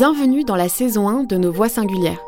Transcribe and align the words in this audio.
Bienvenue 0.00 0.44
dans 0.44 0.56
la 0.56 0.70
saison 0.70 1.10
1 1.10 1.24
de 1.24 1.36
Nos 1.36 1.52
Voix 1.52 1.68
singulières, 1.68 2.24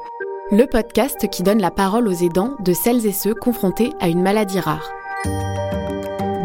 le 0.51 0.67
podcast 0.67 1.31
qui 1.31 1.43
donne 1.43 1.59
la 1.59 1.71
parole 1.71 2.07
aux 2.07 2.13
aidants 2.13 2.55
de 2.61 2.75
celles 2.75 3.07
et 3.07 3.13
ceux 3.13 3.33
confrontés 3.33 3.95
à 3.99 4.09
une 4.09 4.21
maladie 4.21 4.61
rare. 4.61 4.93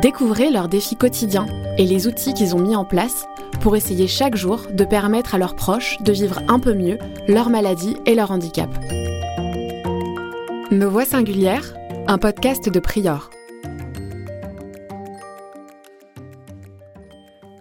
Découvrez 0.01 0.51
leurs 0.51 0.69
défis 0.69 0.95
quotidiens 0.95 1.45
et 1.77 1.85
les 1.85 2.07
outils 2.07 2.33
qu'ils 2.33 2.55
ont 2.55 2.61
mis 2.61 2.77
en 2.77 2.85
place 2.85 3.25
pour 3.59 3.75
essayer 3.75 4.07
chaque 4.07 4.37
jour 4.37 4.67
de 4.71 4.85
permettre 4.85 5.35
à 5.35 5.37
leurs 5.37 5.57
proches 5.57 5.97
de 5.99 6.13
vivre 6.13 6.39
un 6.47 6.59
peu 6.59 6.73
mieux 6.73 6.97
leur 7.27 7.49
maladie 7.49 7.97
et 8.05 8.15
leur 8.15 8.31
handicap. 8.31 8.69
Nos 10.71 10.89
Voix 10.89 11.03
singulières, 11.03 11.75
un 12.07 12.19
podcast 12.19 12.69
de 12.69 12.79
Prior. 12.79 13.31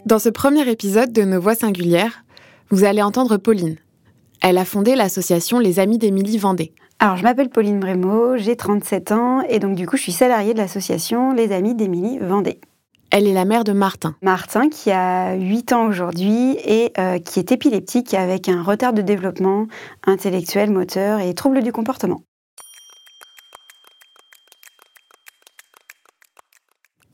Dans 0.05 0.21
ce 0.21 0.29
premier 0.29 0.71
épisode 0.71 1.12
de 1.12 1.23
Nos 1.23 1.41
Voix 1.41 1.57
singulières, 1.57 2.23
vous 2.71 2.85
allez 2.85 3.03
entendre 3.03 3.37
Pauline. 3.37 3.77
Elle 4.43 4.59
a 4.59 4.65
fondé 4.65 4.97
l'association 4.97 5.59
Les 5.59 5.79
Amis 5.79 5.98
d'Émilie 5.98 6.38
Vendée. 6.38 6.73
Alors, 6.98 7.16
je 7.16 7.23
m'appelle 7.23 7.51
Pauline 7.51 7.79
Brémaud, 7.79 8.37
j'ai 8.37 8.57
37 8.57 9.12
ans 9.12 9.43
et 9.43 9.59
donc 9.59 9.77
du 9.77 9.87
coup, 9.87 9.97
je 9.97 10.02
suis 10.02 10.12
salariée 10.12 10.52
de 10.52 10.59
l'association 10.59 11.33
Les 11.33 11.52
Amis 11.52 11.74
d'Émilie 11.74 12.19
Vendée. 12.19 12.60
Elle 13.10 13.27
est 13.27 13.33
la 13.33 13.45
mère 13.45 13.65
de 13.65 13.73
Martin. 13.73 14.16
Martin, 14.21 14.69
qui 14.69 14.91
a 14.91 15.34
8 15.34 15.73
ans 15.73 15.87
aujourd'hui 15.87 16.57
et 16.65 16.93
euh, 16.98 17.19
qui 17.19 17.38
est 17.38 17.52
épileptique 17.52 18.15
avec 18.15 18.48
un 18.48 18.62
retard 18.62 18.93
de 18.93 19.02
développement 19.02 19.66
intellectuel, 20.07 20.71
moteur 20.71 21.21
et 21.21 21.33
troubles 21.35 21.62
du 21.62 21.71
comportement. 21.71 22.23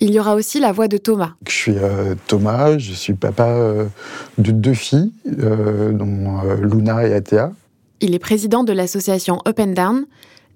Il 0.04 0.12
y 0.12 0.18
aura 0.18 0.34
aussi 0.34 0.58
la 0.58 0.72
voix 0.72 0.88
de 0.88 0.96
Thomas. 0.96 1.34
Je 1.46 1.52
suis 1.52 1.78
euh, 1.78 2.16
Thomas, 2.26 2.76
je 2.76 2.92
suis 2.92 3.14
papa 3.14 3.46
euh, 3.46 3.86
de 4.36 4.50
deux 4.50 4.74
filles, 4.74 5.12
euh, 5.38 5.92
dont 5.92 6.40
Luna 6.60 7.06
et 7.06 7.14
Athéa. 7.14 7.52
Il 8.00 8.12
est 8.12 8.18
président 8.18 8.64
de 8.64 8.72
l'association 8.72 9.38
Up 9.46 9.60
and 9.60 9.74
Down 9.74 10.06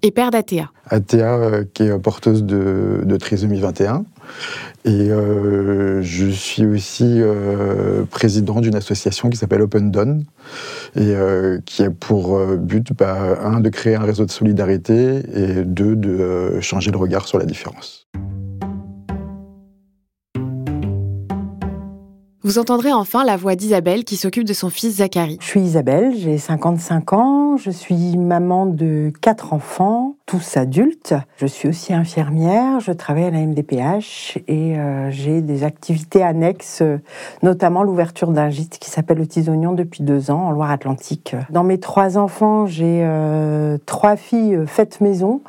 et 0.01 0.11
père 0.11 0.31
d'Athéa. 0.31 0.69
Athéa, 0.89 1.63
qui 1.73 1.83
est 1.83 1.97
porteuse 1.97 2.43
de, 2.43 3.03
de 3.05 3.15
trisomie 3.15 3.61
21. 3.61 4.03
Et 4.83 5.11
je 6.01 6.29
suis 6.29 6.65
aussi 6.65 7.21
président 8.11 8.59
d'une 8.59 8.75
association 8.75 9.29
qui 9.29 9.37
s'appelle 9.37 9.61
Open 9.61 9.91
Down 9.91 10.25
et 10.97 11.15
qui 11.65 11.83
a 11.83 11.89
pour 11.89 12.39
but, 12.57 12.91
bah, 12.93 13.39
un, 13.41 13.61
de 13.61 13.69
créer 13.69 13.95
un 13.95 14.03
réseau 14.03 14.25
de 14.25 14.31
solidarité 14.31 15.23
et 15.33 15.63
deux, 15.63 15.95
de 15.95 16.59
changer 16.59 16.91
le 16.91 16.97
regard 16.97 17.27
sur 17.27 17.39
la 17.39 17.45
différence. 17.45 18.07
Vous 22.47 22.59
entendrez 22.59 22.93
enfin 22.93 23.25
la 23.25 23.35
voix 23.35 23.55
d'Isabelle 23.55 24.05
qui 24.05 24.15
s'occupe 24.15 24.45
de 24.45 24.53
son 24.53 24.69
fils 24.69 24.99
Zachary. 24.99 25.37
Je 25.41 25.45
suis 25.45 25.59
Isabelle, 25.59 26.13
j'ai 26.15 26.37
55 26.37 27.11
ans, 27.11 27.57
je 27.57 27.69
suis 27.69 28.15
maman 28.15 28.65
de 28.65 29.11
quatre 29.19 29.51
enfants, 29.51 30.15
tous 30.25 30.55
adultes. 30.55 31.13
Je 31.35 31.45
suis 31.45 31.67
aussi 31.67 31.93
infirmière, 31.93 32.79
je 32.79 32.93
travaille 32.93 33.25
à 33.25 33.31
la 33.31 33.39
MDPH 33.39 34.37
et 34.47 34.77
euh, 34.77 35.11
j'ai 35.11 35.41
des 35.41 35.65
activités 35.65 36.23
annexes, 36.23 36.81
notamment 37.43 37.83
l'ouverture 37.83 38.31
d'un 38.31 38.49
gîte 38.49 38.79
qui 38.79 38.89
s'appelle 38.89 39.17
le 39.17 39.27
Tisognon 39.27 39.73
depuis 39.73 40.03
deux 40.03 40.31
ans 40.31 40.45
en 40.45 40.51
Loire-Atlantique. 40.51 41.35
Dans 41.49 41.65
mes 41.65 41.81
trois 41.81 42.17
enfants, 42.17 42.65
j'ai 42.65 43.01
euh, 43.03 43.77
trois 43.85 44.15
filles 44.15 44.59
faites 44.67 45.01
maison 45.01 45.41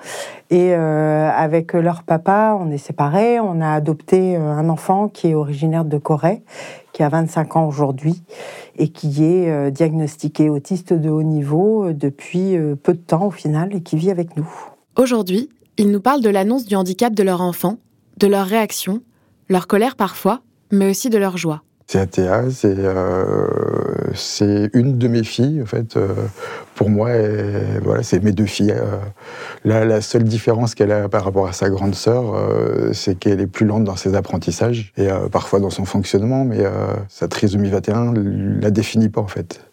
et 0.50 0.74
euh, 0.74 1.30
avec 1.30 1.74
leur 1.74 2.02
papa, 2.02 2.58
on 2.58 2.72
est 2.72 2.78
séparés. 2.78 3.38
On 3.38 3.60
a 3.60 3.70
adopté 3.70 4.34
un 4.34 4.68
enfant 4.68 5.06
qui 5.06 5.28
est 5.28 5.34
originaire 5.34 5.84
de 5.84 5.98
Corée 5.98 6.42
qui 6.98 7.04
a 7.04 7.08
25 7.08 7.54
ans 7.54 7.68
aujourd'hui 7.68 8.24
et 8.76 8.88
qui 8.88 9.22
est 9.22 9.48
euh, 9.48 9.70
diagnostiqué 9.70 10.50
autiste 10.50 10.92
de 10.92 11.08
haut 11.08 11.22
niveau 11.22 11.84
euh, 11.84 11.94
depuis 11.94 12.56
euh, 12.56 12.74
peu 12.74 12.92
de 12.92 12.98
temps 12.98 13.26
au 13.26 13.30
final 13.30 13.72
et 13.72 13.82
qui 13.82 13.96
vit 13.96 14.10
avec 14.10 14.36
nous. 14.36 14.50
Aujourd'hui, 14.96 15.48
ils 15.76 15.92
nous 15.92 16.00
parlent 16.00 16.22
de 16.22 16.28
l'annonce 16.28 16.64
du 16.64 16.74
handicap 16.74 17.14
de 17.14 17.22
leur 17.22 17.40
enfant, 17.40 17.78
de 18.16 18.26
leur 18.26 18.46
réaction, 18.46 19.00
leur 19.48 19.68
colère 19.68 19.94
parfois, 19.94 20.40
mais 20.72 20.90
aussi 20.90 21.08
de 21.08 21.18
leur 21.18 21.36
joie. 21.36 21.62
C'est 21.90 22.00
Athéa, 22.00 22.42
c'est 24.14 24.70
une 24.74 24.98
de 24.98 25.08
mes 25.08 25.24
filles, 25.24 25.62
en 25.62 25.66
fait. 25.66 25.98
pour 26.74 26.90
moi, 26.90 27.08
voilà, 27.82 28.02
c'est 28.02 28.22
mes 28.22 28.32
deux 28.32 28.44
filles. 28.44 28.74
la 29.64 30.00
seule 30.02 30.24
différence 30.24 30.74
qu'elle 30.74 30.92
a 30.92 31.08
par 31.08 31.24
rapport 31.24 31.48
à 31.48 31.54
sa 31.54 31.70
grande 31.70 31.94
sœur, 31.94 32.34
c'est 32.92 33.18
qu'elle 33.18 33.40
est 33.40 33.46
plus 33.46 33.64
lente 33.64 33.84
dans 33.84 33.96
ses 33.96 34.14
apprentissages 34.14 34.92
et 34.98 35.08
parfois 35.32 35.60
dans 35.60 35.70
son 35.70 35.86
fonctionnement, 35.86 36.44
mais 36.44 36.62
sa 37.08 37.26
trisomie 37.26 37.70
21 37.70 38.12
la 38.60 38.70
définit 38.70 39.08
pas, 39.08 39.22
en 39.22 39.28
fait. 39.28 39.64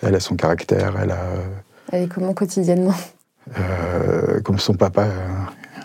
Elle 0.00 0.14
a 0.14 0.20
son 0.20 0.36
caractère, 0.36 0.94
elle 1.02 1.10
a... 1.10 1.26
Elle 1.90 2.04
est 2.04 2.08
comment 2.08 2.34
quotidiennement? 2.34 2.94
Comme 4.44 4.60
son 4.60 4.74
papa 4.74 5.08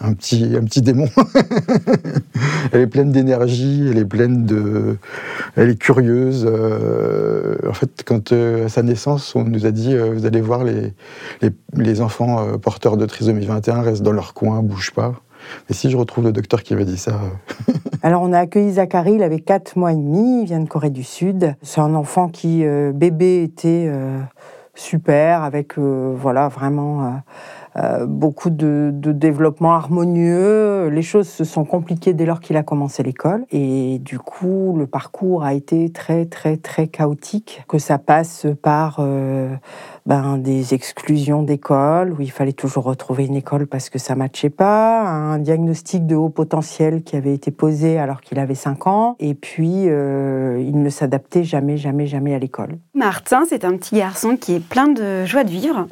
un 0.01 0.13
petit, 0.13 0.55
un 0.55 0.63
petit 0.63 0.81
démon. 0.81 1.07
elle 2.71 2.81
est 2.81 2.87
pleine 2.87 3.11
d'énergie, 3.11 3.87
elle 3.89 3.97
est 3.97 4.05
pleine 4.05 4.45
de, 4.45 4.97
elle 5.55 5.69
est 5.69 5.79
curieuse. 5.79 6.47
Euh, 6.49 7.57
en 7.67 7.73
fait, 7.73 8.03
quand 8.05 8.31
euh, 8.31 8.65
à 8.65 8.69
sa 8.69 8.83
naissance, 8.83 9.35
on 9.35 9.43
nous 9.43 9.65
a 9.65 9.71
dit, 9.71 9.93
euh, 9.93 10.13
vous 10.13 10.25
allez 10.25 10.41
voir 10.41 10.63
les, 10.63 10.93
les, 11.73 12.01
enfants 12.01 12.57
porteurs 12.57 12.97
de 12.97 13.05
trisomie 13.05 13.45
21 13.45 13.81
restent 13.81 14.03
dans 14.03 14.13
leur 14.13 14.33
coin, 14.33 14.61
bougent 14.61 14.93
pas. 14.93 15.13
Et 15.69 15.73
si 15.73 15.89
je 15.89 15.97
retrouve 15.97 16.25
le 16.25 16.31
docteur 16.31 16.63
qui 16.63 16.75
m'a 16.75 16.83
dit 16.83 16.97
ça. 16.97 17.19
Alors, 18.03 18.21
on 18.21 18.31
a 18.33 18.39
accueilli 18.39 18.73
Zachary, 18.73 19.13
il 19.15 19.23
avait 19.23 19.39
4 19.39 19.77
mois 19.77 19.91
et 19.91 19.95
demi, 19.95 20.41
il 20.41 20.45
vient 20.45 20.59
de 20.59 20.67
Corée 20.67 20.89
du 20.89 21.03
Sud. 21.03 21.55
C'est 21.61 21.81
un 21.81 21.93
enfant 21.95 22.29
qui, 22.29 22.63
bébé, 22.93 23.43
était 23.43 23.91
super, 24.75 25.43
avec, 25.43 25.77
voilà, 25.77 26.49
vraiment 26.49 27.21
euh, 27.79 28.05
beaucoup 28.05 28.49
de, 28.49 28.91
développement 28.93 29.73
harmonieux. 29.73 30.87
Les 30.89 31.01
choses 31.01 31.27
se 31.27 31.43
sont 31.43 31.65
compliquées 31.65 32.13
dès 32.13 32.25
lors 32.25 32.39
qu'il 32.39 32.57
a 32.57 32.63
commencé 32.63 33.03
l'école. 33.03 33.45
Et 33.51 33.99
du 33.99 34.19
coup, 34.19 34.75
le 34.77 34.87
parcours 34.87 35.43
a 35.43 35.53
été 35.53 35.89
très, 35.89 36.25
très, 36.25 36.57
très 36.57 36.87
chaotique. 36.87 37.63
Que 37.67 37.77
ça 37.77 37.97
passe 37.97 38.45
par 38.61 38.97
euh, 38.99 39.53
ben, 40.05 40.37
des 40.37 40.73
exclusions 40.73 41.43
d'école, 41.43 42.13
où 42.13 42.21
il 42.21 42.31
fallait 42.31 42.53
toujours 42.53 42.83
retrouver 42.83 43.25
une 43.25 43.35
école 43.35 43.67
parce 43.67 43.89
que 43.89 43.99
ça 43.99 44.15
matchait 44.15 44.49
pas, 44.49 45.01
un 45.07 45.39
diagnostic 45.39 46.05
de 46.05 46.15
haut 46.15 46.29
potentiel 46.29 47.03
qui 47.03 47.15
avait 47.15 47.33
été 47.33 47.51
posé 47.51 47.97
alors 47.97 48.21
qu'il 48.21 48.39
avait 48.39 48.55
5 48.55 48.87
ans, 48.87 49.15
et 49.19 49.33
puis 49.33 49.85
euh, 49.87 50.61
il 50.61 50.81
ne 50.81 50.89
s'adaptait 50.89 51.43
jamais, 51.43 51.77
jamais, 51.77 52.07
jamais 52.07 52.35
à 52.35 52.39
l'école. 52.39 52.77
Martin, 52.93 53.43
c'est 53.47 53.65
un 53.65 53.75
petit 53.75 53.95
garçon 53.95 54.37
qui 54.37 54.55
est 54.55 54.63
plein 54.63 54.87
de 54.87 55.25
joie 55.25 55.43
de 55.43 55.49
vivre, 55.49 55.87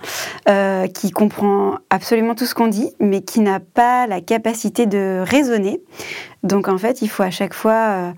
qui 0.94 1.12
comprend 1.12 1.77
absolument 1.90 2.36
tout 2.36 2.46
ce 2.46 2.56
qu'on 2.56 2.68
dit, 2.68 2.92
mais 3.00 3.22
qui 3.22 3.40
n'a 3.40 3.60
pas 3.60 4.08
la 4.08 4.22
capacité 4.22 4.86
de 4.86 5.24
raisonner. 5.26 5.82
Donc 6.44 6.68
en 6.68 6.78
fait, 6.78 7.02
il 7.02 7.10
faut 7.10 7.24
à 7.24 7.32
chaque 7.32 7.54
fois... 7.54 7.74
Euh, 7.74 8.12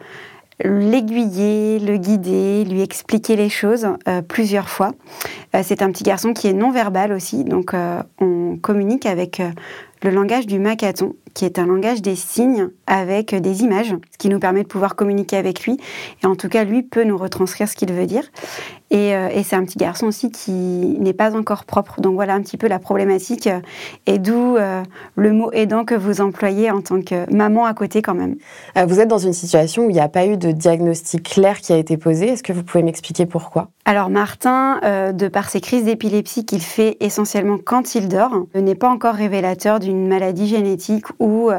l'aiguiller, 0.61 1.79
le 1.79 1.95
guider, 1.95 2.65
lui 2.65 2.81
expliquer 2.81 3.37
les 3.37 3.47
choses 3.47 3.87
euh, 4.09 4.21
plusieurs 4.21 4.67
fois. 4.67 4.91
Euh, 5.55 5.61
c'est 5.63 5.81
un 5.81 5.89
petit 5.89 6.03
garçon 6.03 6.33
qui 6.33 6.47
est 6.49 6.53
non 6.53 6.71
verbal 6.71 7.13
aussi, 7.13 7.45
donc 7.45 7.73
on 8.19 8.57
communique 8.61 9.05
avec 9.05 9.41
le 10.03 10.09
langage 10.09 10.47
du 10.47 10.59
macaton, 10.59 11.15
qui 11.33 11.45
est 11.45 11.59
un 11.59 11.65
langage 11.65 12.01
des 12.01 12.15
signes 12.15 12.69
avec 12.87 13.35
des 13.35 13.63
images, 13.63 13.95
ce 14.11 14.17
qui 14.17 14.29
nous 14.29 14.39
permet 14.39 14.63
de 14.63 14.67
pouvoir 14.67 14.95
communiquer 14.95 15.37
avec 15.37 15.63
lui. 15.63 15.77
Et 16.23 16.25
en 16.25 16.35
tout 16.35 16.49
cas, 16.49 16.63
lui 16.63 16.83
peut 16.83 17.03
nous 17.03 17.17
retranscrire 17.17 17.67
ce 17.67 17.75
qu'il 17.75 17.91
veut 17.91 18.05
dire. 18.05 18.23
Et, 18.91 19.15
euh, 19.15 19.29
et 19.31 19.43
c'est 19.43 19.55
un 19.55 19.63
petit 19.63 19.77
garçon 19.77 20.07
aussi 20.07 20.31
qui 20.31 20.51
n'est 20.51 21.13
pas 21.13 21.35
encore 21.35 21.65
propre. 21.65 22.01
Donc 22.01 22.15
voilà 22.15 22.33
un 22.33 22.41
petit 22.41 22.57
peu 22.57 22.67
la 22.67 22.79
problématique. 22.79 23.49
et 24.07 24.17
d'où 24.17 24.57
euh, 24.57 24.83
le 25.15 25.31
mot 25.31 25.51
aidant 25.51 25.85
que 25.85 25.95
vous 25.95 26.21
employez 26.21 26.71
en 26.71 26.81
tant 26.81 27.01
que 27.01 27.31
maman 27.33 27.65
à 27.65 27.73
côté 27.73 28.01
quand 28.01 28.15
même. 28.15 28.35
Euh, 28.77 28.85
vous 28.85 28.99
êtes 28.99 29.07
dans 29.07 29.19
une 29.19 29.33
situation 29.33 29.85
où 29.85 29.89
il 29.89 29.93
n'y 29.93 29.99
a 29.99 30.09
pas 30.09 30.25
eu 30.25 30.37
de 30.37 30.51
diagnostic 30.51 31.29
clair 31.29 31.59
qui 31.59 31.73
a 31.73 31.77
été 31.77 31.97
posé. 31.97 32.29
Est-ce 32.29 32.43
que 32.43 32.53
vous 32.53 32.63
pouvez 32.63 32.83
m'expliquer 32.83 33.25
pourquoi? 33.25 33.69
Alors 33.85 34.09
Martin, 34.09 34.79
de 35.13 35.27
par 35.27 35.49
ses 35.49 35.61
crises 35.61 35.85
d'épilepsie 35.85 36.45
qu'il 36.45 36.61
fait 36.61 36.97
essentiellement 36.99 37.57
quand 37.63 37.95
il 37.95 38.07
dort, 38.07 38.45
n'est 38.53 38.75
pas 38.75 38.89
encore 38.89 39.15
révélateur 39.15 39.79
d'une 39.79 40.07
maladie 40.07 40.47
génétique 40.47 41.05
ou 41.19 41.51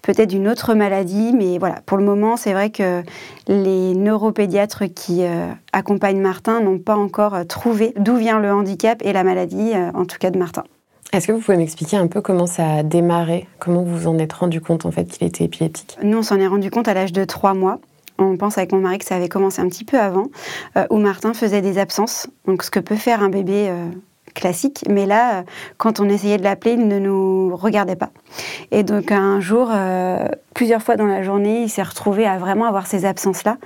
peut-être 0.00 0.30
d'une 0.30 0.48
autre 0.48 0.74
maladie. 0.74 1.32
Mais 1.34 1.58
voilà, 1.58 1.76
pour 1.86 1.98
le 1.98 2.04
moment, 2.04 2.36
c'est 2.36 2.52
vrai 2.52 2.70
que 2.70 3.02
les 3.46 3.94
neuropédiatres 3.94 4.84
qui 4.94 5.24
accompagnent 5.72 6.20
Martin 6.20 6.60
n'ont 6.60 6.78
pas 6.78 6.96
encore 6.96 7.34
euh, 7.34 7.44
trouvé 7.44 7.92
d'où 7.98 8.16
vient 8.16 8.38
le 8.38 8.52
handicap 8.52 9.02
et 9.04 9.12
la 9.12 9.24
maladie, 9.24 9.72
euh, 9.74 9.90
en 9.94 10.04
tout 10.04 10.18
cas 10.18 10.30
de 10.30 10.38
Martin. 10.38 10.64
Est-ce 11.12 11.26
que 11.26 11.32
vous 11.32 11.40
pouvez 11.40 11.58
m'expliquer 11.58 11.96
un 11.96 12.06
peu 12.06 12.20
comment 12.22 12.46
ça 12.46 12.76
a 12.76 12.82
démarré? 12.82 13.46
Comment 13.58 13.82
vous 13.82 13.98
vous 13.98 14.08
en 14.08 14.18
êtes 14.18 14.32
rendu 14.32 14.60
compte 14.60 14.86
en 14.86 14.90
fait 14.90 15.04
qu'il 15.04 15.26
était 15.26 15.44
épileptique? 15.44 15.98
Nous, 16.02 16.18
on 16.18 16.22
s'en 16.22 16.40
est 16.40 16.46
rendu 16.46 16.70
compte 16.70 16.88
à 16.88 16.94
l'âge 16.94 17.12
de 17.12 17.24
trois 17.24 17.54
mois. 17.54 17.78
On 18.18 18.36
pense 18.36 18.56
avec 18.56 18.72
mon 18.72 18.78
mari 18.78 18.98
que 18.98 19.04
ça 19.04 19.16
avait 19.16 19.28
commencé 19.28 19.60
un 19.60 19.68
petit 19.68 19.84
peu 19.84 19.98
avant, 19.98 20.28
euh, 20.76 20.86
où 20.90 20.98
Martin 20.98 21.34
faisait 21.34 21.60
des 21.60 21.78
absences. 21.78 22.28
Donc, 22.46 22.62
ce 22.62 22.70
que 22.70 22.80
peut 22.80 22.96
faire 22.96 23.22
un 23.22 23.28
bébé 23.28 23.70
classique. 24.34 24.84
Mais 24.88 25.06
là, 25.06 25.44
quand 25.78 26.00
on 26.00 26.08
essayait 26.08 26.38
de 26.38 26.42
l'appeler, 26.42 26.72
il 26.72 26.88
ne 26.88 26.98
nous 26.98 27.54
regardait 27.56 27.96
pas. 27.96 28.10
Et 28.70 28.82
donc, 28.82 29.12
un 29.12 29.40
jour, 29.40 29.70
plusieurs 30.54 30.82
fois 30.82 30.96
dans 30.96 31.06
la 31.06 31.22
journée, 31.22 31.62
il 31.62 31.68
s'est 31.68 31.82
retrouvé 31.82 32.26
à 32.26 32.38
vraiment 32.38 32.66
avoir 32.66 32.86
ces 32.86 33.04
absences-là. 33.04 33.58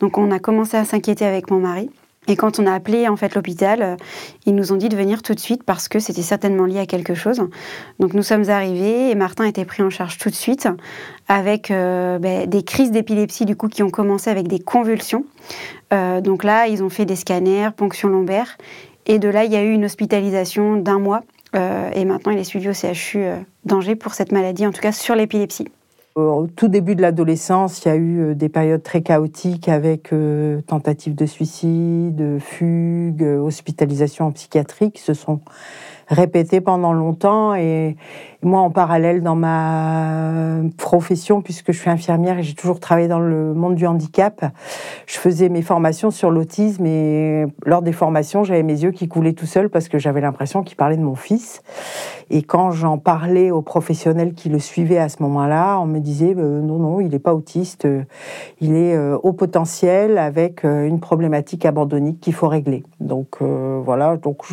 Donc, 0.00 0.18
on 0.18 0.30
a 0.30 0.38
commencé 0.38 0.76
à 0.76 0.84
s'inquiéter 0.84 1.24
avec 1.24 1.50
mon 1.50 1.58
mari. 1.58 1.90
Et 2.28 2.36
quand 2.36 2.60
on 2.60 2.66
a 2.66 2.72
appelé 2.72 3.08
en 3.08 3.16
fait 3.16 3.34
l'hôpital, 3.34 3.82
euh, 3.82 3.96
ils 4.46 4.54
nous 4.54 4.72
ont 4.72 4.76
dit 4.76 4.88
de 4.88 4.96
venir 4.96 5.22
tout 5.22 5.34
de 5.34 5.40
suite 5.40 5.64
parce 5.64 5.88
que 5.88 5.98
c'était 5.98 6.22
certainement 6.22 6.66
lié 6.66 6.78
à 6.78 6.86
quelque 6.86 7.14
chose. 7.14 7.42
Donc 7.98 8.14
nous 8.14 8.22
sommes 8.22 8.48
arrivés 8.48 9.10
et 9.10 9.16
Martin 9.16 9.44
été 9.44 9.64
pris 9.64 9.82
en 9.82 9.90
charge 9.90 10.18
tout 10.18 10.30
de 10.30 10.34
suite 10.34 10.68
avec 11.26 11.72
euh, 11.72 12.20
ben, 12.20 12.48
des 12.48 12.62
crises 12.62 12.92
d'épilepsie 12.92 13.44
du 13.44 13.56
coup 13.56 13.66
qui 13.66 13.82
ont 13.82 13.90
commencé 13.90 14.30
avec 14.30 14.46
des 14.46 14.60
convulsions. 14.60 15.24
Euh, 15.92 16.20
donc 16.20 16.44
là, 16.44 16.68
ils 16.68 16.84
ont 16.84 16.90
fait 16.90 17.06
des 17.06 17.16
scanners, 17.16 17.70
ponction 17.76 18.08
lombaire 18.08 18.56
et 19.06 19.18
de 19.18 19.28
là, 19.28 19.44
il 19.44 19.52
y 19.52 19.56
a 19.56 19.62
eu 19.62 19.72
une 19.72 19.84
hospitalisation 19.84 20.76
d'un 20.76 20.98
mois. 20.98 21.22
et 21.54 22.04
maintenant, 22.04 22.32
il 22.32 22.38
est 22.38 22.44
suivi 22.44 22.68
au 22.68 22.72
CHU 22.72 23.24
d'Angers 23.64 23.96
pour 23.96 24.14
cette 24.14 24.32
maladie, 24.32 24.66
en 24.66 24.72
tout 24.72 24.80
cas 24.80 24.92
sur 24.92 25.14
l'épilepsie. 25.14 25.68
Au 26.14 26.46
tout 26.46 26.68
début 26.68 26.94
de 26.94 27.00
l'adolescence, 27.00 27.86
il 27.86 27.88
y 27.88 27.90
a 27.90 27.96
eu 27.96 28.20
euh, 28.20 28.34
des 28.34 28.50
périodes 28.50 28.82
très 28.82 29.00
chaotiques 29.00 29.70
avec 29.70 30.12
euh, 30.12 30.60
tentatives 30.60 31.14
de 31.14 31.24
suicide, 31.24 32.36
fugues, 32.38 33.22
hospitalisation 33.22 34.26
en 34.26 34.32
psychiatrie 34.32 34.92
qui 34.92 35.00
se 35.00 35.14
sont 35.14 35.40
répétées 36.08 36.60
pendant 36.60 36.92
longtemps 36.92 37.54
et, 37.54 37.96
moi, 38.42 38.60
en 38.60 38.70
parallèle, 38.70 39.22
dans 39.22 39.36
ma 39.36 40.56
profession, 40.76 41.42
puisque 41.42 41.70
je 41.70 41.78
suis 41.78 41.90
infirmière 41.90 42.38
et 42.38 42.42
j'ai 42.42 42.54
toujours 42.54 42.80
travaillé 42.80 43.06
dans 43.06 43.20
le 43.20 43.54
monde 43.54 43.76
du 43.76 43.86
handicap, 43.86 44.44
je 45.06 45.16
faisais 45.16 45.48
mes 45.48 45.62
formations 45.62 46.10
sur 46.10 46.30
l'autisme 46.30 46.84
et 46.84 47.46
lors 47.64 47.82
des 47.82 47.92
formations, 47.92 48.42
j'avais 48.42 48.64
mes 48.64 48.82
yeux 48.82 48.90
qui 48.90 49.06
coulaient 49.06 49.32
tout 49.32 49.46
seuls 49.46 49.70
parce 49.70 49.88
que 49.88 49.98
j'avais 49.98 50.20
l'impression 50.20 50.64
qu'il 50.64 50.76
parlait 50.76 50.96
de 50.96 51.02
mon 51.02 51.14
fils. 51.14 51.62
Et 52.34 52.42
quand 52.42 52.70
j'en 52.70 52.96
parlais 52.96 53.50
aux 53.50 53.60
professionnels 53.60 54.32
qui 54.32 54.48
le 54.48 54.58
suivaient 54.58 54.98
à 54.98 55.10
ce 55.10 55.22
moment-là, 55.22 55.78
on 55.78 55.84
me 55.84 55.98
disait 55.98 56.34
euh, 56.36 56.62
non, 56.62 56.78
non, 56.78 57.00
il 57.00 57.10
n'est 57.10 57.18
pas 57.18 57.34
autiste, 57.34 57.86
il 58.60 58.74
est 58.74 58.96
euh, 58.96 59.18
au 59.22 59.34
potentiel 59.34 60.16
avec 60.16 60.64
euh, 60.64 60.86
une 60.86 60.98
problématique 60.98 61.66
abandonnique 61.66 62.20
qu'il 62.20 62.32
faut 62.32 62.48
régler. 62.48 62.84
Donc 63.00 63.42
voilà, 63.42 64.16
donc 64.16 64.46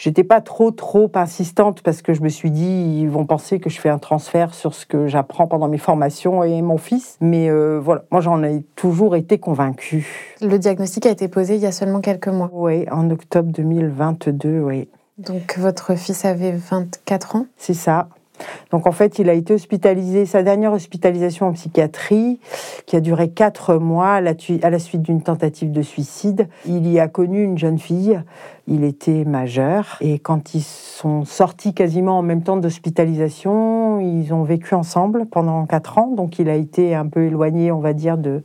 je 0.00 0.08
n'étais 0.08 0.24
pas 0.24 0.40
trop, 0.40 0.70
trop 0.70 1.10
insistante 1.14 1.82
parce 1.82 2.00
que 2.00 2.14
je 2.14 2.22
me 2.22 2.30
suis 2.30 2.50
dit, 2.50 3.00
ils 3.00 3.10
vont 3.10 3.26
penser 3.26 3.60
que 3.60 3.68
je 3.68 3.78
fais 3.78 3.90
un 3.90 3.98
transfert 3.98 4.54
sur 4.54 4.72
ce 4.72 4.86
que 4.86 5.08
j'apprends 5.08 5.46
pendant 5.46 5.68
mes 5.68 5.78
formations 5.78 6.42
et 6.42 6.62
mon 6.62 6.78
fils. 6.78 7.18
Mais 7.20 7.50
euh, 7.50 7.78
voilà, 7.82 8.04
moi 8.10 8.22
j'en 8.22 8.42
ai 8.42 8.62
toujours 8.76 9.14
été 9.14 9.36
convaincue. 9.36 10.34
Le 10.40 10.58
diagnostic 10.58 11.04
a 11.04 11.10
été 11.10 11.28
posé 11.28 11.56
il 11.56 11.60
y 11.60 11.66
a 11.66 11.72
seulement 11.72 12.00
quelques 12.00 12.28
mois. 12.28 12.48
Oui, 12.52 12.86
en 12.90 13.10
octobre 13.10 13.52
2022, 13.52 14.60
oui. 14.60 14.88
Donc 15.20 15.58
votre 15.58 15.96
fils 15.96 16.24
avait 16.24 16.52
24 16.52 17.36
ans 17.36 17.46
C'est 17.58 17.74
ça. 17.74 18.08
Donc 18.70 18.86
en 18.86 18.92
fait, 18.92 19.18
il 19.18 19.28
a 19.28 19.34
été 19.34 19.52
hospitalisé, 19.52 20.24
sa 20.24 20.42
dernière 20.42 20.72
hospitalisation 20.72 21.46
en 21.46 21.52
psychiatrie, 21.52 22.40
qui 22.86 22.96
a 22.96 23.00
duré 23.00 23.28
quatre 23.28 23.74
mois 23.74 24.14
à 24.14 24.20
la, 24.22 24.78
suite 24.78 25.02
d'une 25.02 25.20
tentative 25.20 25.72
de 25.72 25.82
suicide. 25.82 26.48
Il 26.64 26.90
y 26.90 26.98
a 26.98 27.06
connu 27.06 27.44
une 27.44 27.58
jeune 27.58 27.78
fille, 27.78 28.18
il 28.66 28.82
était 28.82 29.24
majeur, 29.26 29.98
et 30.00 30.18
quand 30.18 30.54
ils 30.54 30.62
sont 30.62 31.26
sortis 31.26 31.74
quasiment 31.74 32.18
en 32.18 32.22
même 32.22 32.42
temps 32.42 32.56
d'hospitalisation, 32.56 34.00
ils 34.00 34.32
ont 34.32 34.44
vécu 34.44 34.74
ensemble 34.74 35.26
pendant 35.26 35.66
quatre 35.66 35.98
ans, 35.98 36.10
donc 36.16 36.38
il 36.38 36.48
a 36.48 36.54
été 36.54 36.94
un 36.94 37.06
peu 37.06 37.24
éloigné, 37.24 37.72
on 37.72 37.80
va 37.80 37.92
dire, 37.92 38.16
de, 38.16 38.42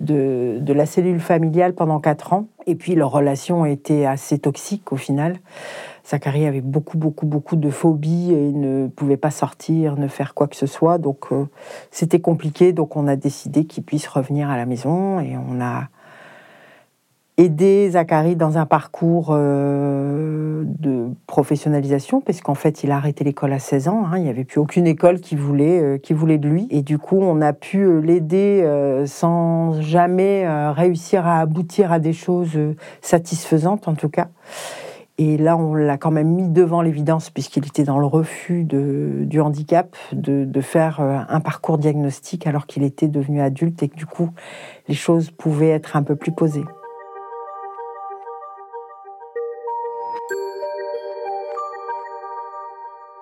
de, 0.00 0.58
de 0.60 0.72
la 0.74 0.84
cellule 0.84 1.20
familiale 1.20 1.72
pendant 1.72 2.00
quatre 2.00 2.34
ans. 2.34 2.48
Et 2.66 2.76
puis 2.76 2.94
leur 2.94 3.10
relation 3.10 3.64
été 3.64 4.06
assez 4.06 4.38
toxique 4.38 4.92
au 4.92 4.96
final. 4.96 5.38
Zachary 6.08 6.46
avait 6.46 6.60
beaucoup, 6.60 6.98
beaucoup, 6.98 7.26
beaucoup 7.26 7.56
de 7.56 7.70
phobies 7.70 8.32
et 8.32 8.52
ne 8.52 8.88
pouvait 8.88 9.16
pas 9.16 9.30
sortir, 9.30 9.96
ne 9.96 10.08
faire 10.08 10.34
quoi 10.34 10.48
que 10.48 10.56
ce 10.56 10.66
soit. 10.66 10.98
Donc 10.98 11.26
euh, 11.30 11.46
c'était 11.90 12.20
compliqué. 12.20 12.72
Donc 12.72 12.96
on 12.96 13.06
a 13.06 13.16
décidé 13.16 13.64
qu'il 13.64 13.84
puisse 13.84 14.08
revenir 14.08 14.50
à 14.50 14.56
la 14.56 14.66
maison 14.66 15.20
et 15.20 15.36
on 15.36 15.60
a 15.60 15.88
aidé 17.38 17.90
Zachary 17.90 18.36
dans 18.36 18.58
un 18.58 18.66
parcours 18.66 19.28
euh, 19.30 20.64
de 20.66 21.06
professionnalisation 21.26 22.20
parce 22.20 22.40
qu'en 22.42 22.54
fait 22.54 22.84
il 22.84 22.90
a 22.90 22.96
arrêté 22.96 23.24
l'école 23.24 23.52
à 23.52 23.58
16 23.58 23.88
ans. 23.88 24.04
Hein. 24.04 24.18
il 24.18 24.24
n'y 24.24 24.28
avait 24.28 24.44
plus 24.44 24.58
aucune 24.58 24.86
école 24.88 25.20
qui 25.20 25.36
voulait, 25.36 25.80
euh, 25.80 25.98
qui 25.98 26.14
voulait 26.14 26.38
de 26.38 26.48
lui. 26.48 26.66
Et 26.70 26.82
du 26.82 26.98
coup 26.98 27.18
on 27.20 27.40
a 27.40 27.52
pu 27.52 28.02
l'aider 28.02 28.68
sans 29.06 29.80
jamais 29.80 30.46
réussir 30.72 31.28
à 31.28 31.38
aboutir 31.38 31.92
à 31.92 32.00
des 32.00 32.12
choses 32.12 32.58
satisfaisantes 33.00 33.86
en 33.86 33.94
tout 33.94 34.08
cas. 34.08 34.28
Et 35.18 35.36
là, 35.36 35.58
on 35.58 35.74
l'a 35.74 35.98
quand 35.98 36.10
même 36.10 36.28
mis 36.28 36.48
devant 36.48 36.80
l'évidence, 36.80 37.28
puisqu'il 37.28 37.66
était 37.66 37.84
dans 37.84 37.98
le 37.98 38.06
refus 38.06 38.64
du 38.64 39.40
handicap, 39.40 39.94
de, 40.12 40.60
faire 40.60 41.00
euh, 41.00 41.18
un 41.28 41.40
parcours 41.40 41.76
diagnostique 41.76 42.46
alors 42.46 42.66
qu'il 42.66 42.82
était 42.82 43.08
devenu 43.08 43.40
adulte 43.42 43.82
et 43.82 43.88
que 43.88 43.96
du 43.96 44.06
coup, 44.06 44.30
les 44.88 44.94
choses 44.94 45.30
pouvaient 45.30 45.70
être 45.70 45.96
un 45.96 46.02
peu 46.02 46.16
plus 46.16 46.32
posées. 46.32 46.64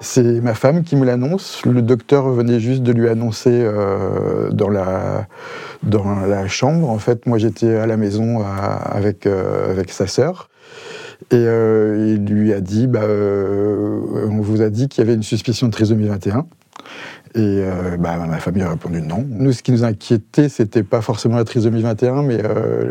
C'est 0.03 0.41
ma 0.41 0.55
femme 0.55 0.83
qui 0.83 0.97
me 0.97 1.05
l'annonce. 1.05 1.65
Le 1.67 1.83
docteur 1.83 2.31
venait 2.31 2.61
juste 2.61 2.83
de 2.83 2.93
lui 2.93 3.09
annoncer 3.09 3.51
euh, 3.53 4.51
dans, 4.51 4.71
la, 4.71 5.27
dans 5.83 6.21
la 6.21 6.47
chambre. 6.47 6.89
En 6.89 6.99
fait, 6.99 7.27
moi, 7.27 7.39
j'étais 7.39 7.75
à 7.75 7.87
la 7.87 7.97
maison 7.97 8.43
avec, 8.43 9.27
euh, 9.27 9.71
avec 9.71 9.91
sa 9.91 10.07
sœur. 10.07 10.50
Et 11.31 11.37
euh, 11.37 12.17
il 12.17 12.25
lui 12.27 12.53
a 12.53 12.61
dit, 12.61 12.87
bah, 12.87 13.03
euh, 13.03 14.27
on 14.31 14.41
vous 14.41 14.63
a 14.63 14.71
dit 14.71 14.89
qu'il 14.89 15.05
y 15.05 15.07
avait 15.07 15.15
une 15.15 15.23
suspicion 15.23 15.67
de 15.67 15.73
trisomie 15.73 16.07
21. 16.07 16.47
Et 17.35 17.39
euh, 17.39 17.97
bah, 17.99 18.17
ma 18.17 18.39
famille 18.39 18.63
a 18.63 18.71
répondu 18.71 19.01
non. 19.03 19.25
Nous, 19.29 19.53
ce 19.53 19.63
qui 19.63 19.71
nous 19.71 19.85
inquiétait, 19.85 20.49
c'était 20.49 20.83
pas 20.83 21.01
forcément 21.01 21.37
la 21.37 21.45
trisomie 21.45 21.83
21, 21.83 22.23
mais 22.23 22.41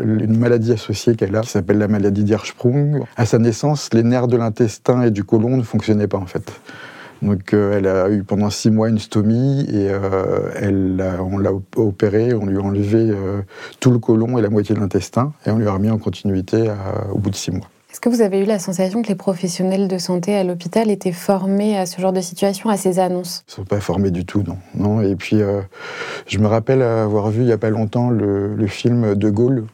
une 0.02 0.38
maladie 0.38 0.72
associée 0.72 1.16
qu'elle 1.16 1.36
a, 1.36 1.42
qui 1.42 1.50
s'appelle 1.50 1.78
la 1.78 1.88
maladie 1.88 2.24
d'Hirschsprung. 2.24 3.04
À 3.16 3.26
sa 3.26 3.38
naissance, 3.38 3.92
les 3.92 4.02
nerfs 4.02 4.28
de 4.28 4.36
l'intestin 4.36 5.02
et 5.02 5.10
du 5.10 5.24
côlon 5.24 5.56
ne 5.56 5.62
fonctionnaient 5.62 6.08
pas 6.08 6.18
en 6.18 6.26
fait. 6.26 6.52
Donc 7.20 7.52
elle 7.52 7.86
a 7.86 8.08
eu 8.08 8.22
pendant 8.22 8.48
six 8.48 8.70
mois 8.70 8.88
une 8.88 8.98
stomie 8.98 9.66
et 9.68 9.90
on 11.20 11.36
l'a 11.36 11.52
opérée, 11.76 12.32
on 12.32 12.46
lui 12.46 12.56
a 12.56 12.62
enlevé 12.62 13.12
tout 13.78 13.90
le 13.90 13.98
côlon 13.98 14.38
et 14.38 14.42
la 14.42 14.48
moitié 14.48 14.74
de 14.74 14.80
l'intestin 14.80 15.34
et 15.44 15.50
on 15.50 15.58
lui 15.58 15.66
a 15.66 15.72
remis 15.72 15.90
en 15.90 15.98
continuité 15.98 16.70
au 17.12 17.18
bout 17.18 17.28
de 17.28 17.36
six 17.36 17.50
mois. 17.50 17.68
Est-ce 17.90 18.00
que 18.00 18.08
vous 18.08 18.20
avez 18.20 18.38
eu 18.38 18.44
la 18.44 18.60
sensation 18.60 19.02
que 19.02 19.08
les 19.08 19.16
professionnels 19.16 19.88
de 19.88 19.98
santé 19.98 20.36
à 20.36 20.44
l'hôpital 20.44 20.90
étaient 20.90 21.10
formés 21.10 21.76
à 21.76 21.86
ce 21.86 22.00
genre 22.00 22.12
de 22.12 22.20
situation, 22.20 22.70
à 22.70 22.76
ces 22.76 23.00
annonces? 23.00 23.42
Ils 23.48 23.50
ne 23.50 23.54
sont 23.56 23.64
pas 23.64 23.80
formés 23.80 24.12
du 24.12 24.24
tout, 24.24 24.44
non. 24.46 24.58
non 24.76 25.02
et 25.02 25.16
puis, 25.16 25.42
euh, 25.42 25.60
je 26.28 26.38
me 26.38 26.46
rappelle 26.46 26.82
avoir 26.82 27.30
vu 27.30 27.40
il 27.40 27.46
n'y 27.46 27.52
a 27.52 27.58
pas 27.58 27.70
longtemps 27.70 28.10
le, 28.10 28.66
film 28.68 29.16
De 29.16 29.28
Gaulle, 29.28 29.64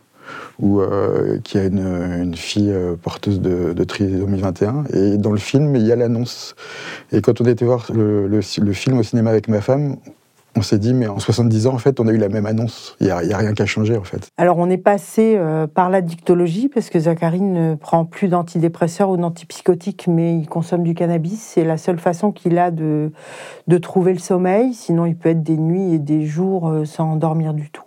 où, 0.59 0.81
euh, 0.81 1.39
qui 1.45 1.59
a 1.59 1.65
une, 1.65 2.35
fille 2.35 2.73
euh, 2.73 2.97
porteuse 2.97 3.39
de, 3.43 3.75
de 3.75 3.85
trisomie 3.85 4.41
21. 4.41 4.85
Et 4.95 5.19
dans 5.19 5.33
le 5.33 5.39
film, 5.39 5.77
il 5.77 5.87
y 5.87 5.93
a 5.93 5.97
l'annonce. 5.97 6.55
Et 7.13 7.21
quand 7.21 7.43
on 7.43 7.45
était 7.45 7.67
voir 7.67 7.87
le, 7.93 8.41
film 8.41 8.99
au 8.99 9.03
cinéma 9.03 9.29
avec 9.29 9.49
ma 9.49 9.61
femme, 9.61 9.97
on 10.57 10.63
s'est 10.63 10.79
dit, 10.79 10.95
mais 10.95 11.07
en 11.07 11.19
70 11.19 11.67
ans, 11.67 11.75
en 11.75 11.79
fait, 11.79 12.01
on 12.01 12.09
a 12.09 12.13
eu 12.13 12.17
la 12.17 12.29
même 12.29 12.47
annonce. 12.47 12.97
Il 13.01 13.07
n'y 13.07 13.13
a, 13.13 13.19
rien 13.19 13.53
qu'à 13.53 13.67
changer, 13.67 13.97
en 13.97 14.05
fait. 14.05 14.31
Alors, 14.37 14.59
on 14.59 14.71
est 14.71 14.79
passé 14.79 15.37
euh, 15.37 15.67
par 15.67 15.91
la 15.91 16.01
dictologie, 16.01 16.69
parce 16.69 16.91
que 16.91 16.99
Zachary 16.99 17.41
ne 17.41 17.75
prend 17.75 18.05
plus 18.05 18.29
d'antidépresseurs 18.29 19.11
ou 19.11 19.17
d'antipsychotiques, 19.17 20.07
mais 20.09 20.37
il 20.37 20.49
consomme 20.49 20.83
du 20.83 20.95
cannabis. 20.95 21.41
C'est 21.41 21.65
la 21.65 21.77
seule 21.77 21.99
façon 21.99 22.33
qu'il 22.33 22.59
a 22.59 22.71
de, 22.71 23.13
de 23.67 23.79
trouver 23.79 24.13
le 24.13 24.19
sommeil. 24.19 24.75
Sinon, 24.75 25.07
il 25.07 25.17
peut 25.17 25.31
être 25.31 25.43
des 25.43 25.57
nuits 25.57 25.95
et 25.95 25.99
des 25.99 26.25
jours 26.25 26.69
euh, 26.69 26.85
sans 26.85 27.17
dormir 27.17 27.55
du 27.55 27.71
tout. 27.71 27.83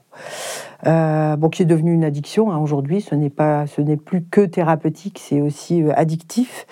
Euh, 0.88 1.36
bon, 1.36 1.50
qui 1.50 1.64
est 1.64 1.66
devenu 1.66 1.94
une 1.94 2.04
addiction. 2.04 2.52
Hein, 2.52 2.58
aujourd'hui, 2.58 3.02
ce 3.02 3.16
n'est 3.16 3.32
ce 3.38 3.82
n'est 3.82 3.98
plus 3.98 4.24
que 4.24 4.42
thérapeutique, 4.42 5.20
c'est 5.22 5.42
aussi 5.42 5.84
euh, 5.84 5.92
addictif. 5.96 6.66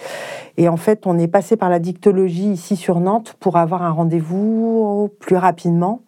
Et 0.59 0.67
en 0.67 0.77
fait, 0.77 1.05
on 1.05 1.19
est 1.19 1.27
passé 1.27 1.55
par 1.55 1.69
la 1.69 1.77
dictologie 1.77 2.51
ici 2.51 2.75
sur 2.75 2.99
Nantes 2.99 3.35
pour 3.39 3.57
avoir 3.57 3.83
un 3.83 3.91
rendez-vous 3.91 5.11
plus 5.19 5.37
rapidement. 5.37 6.01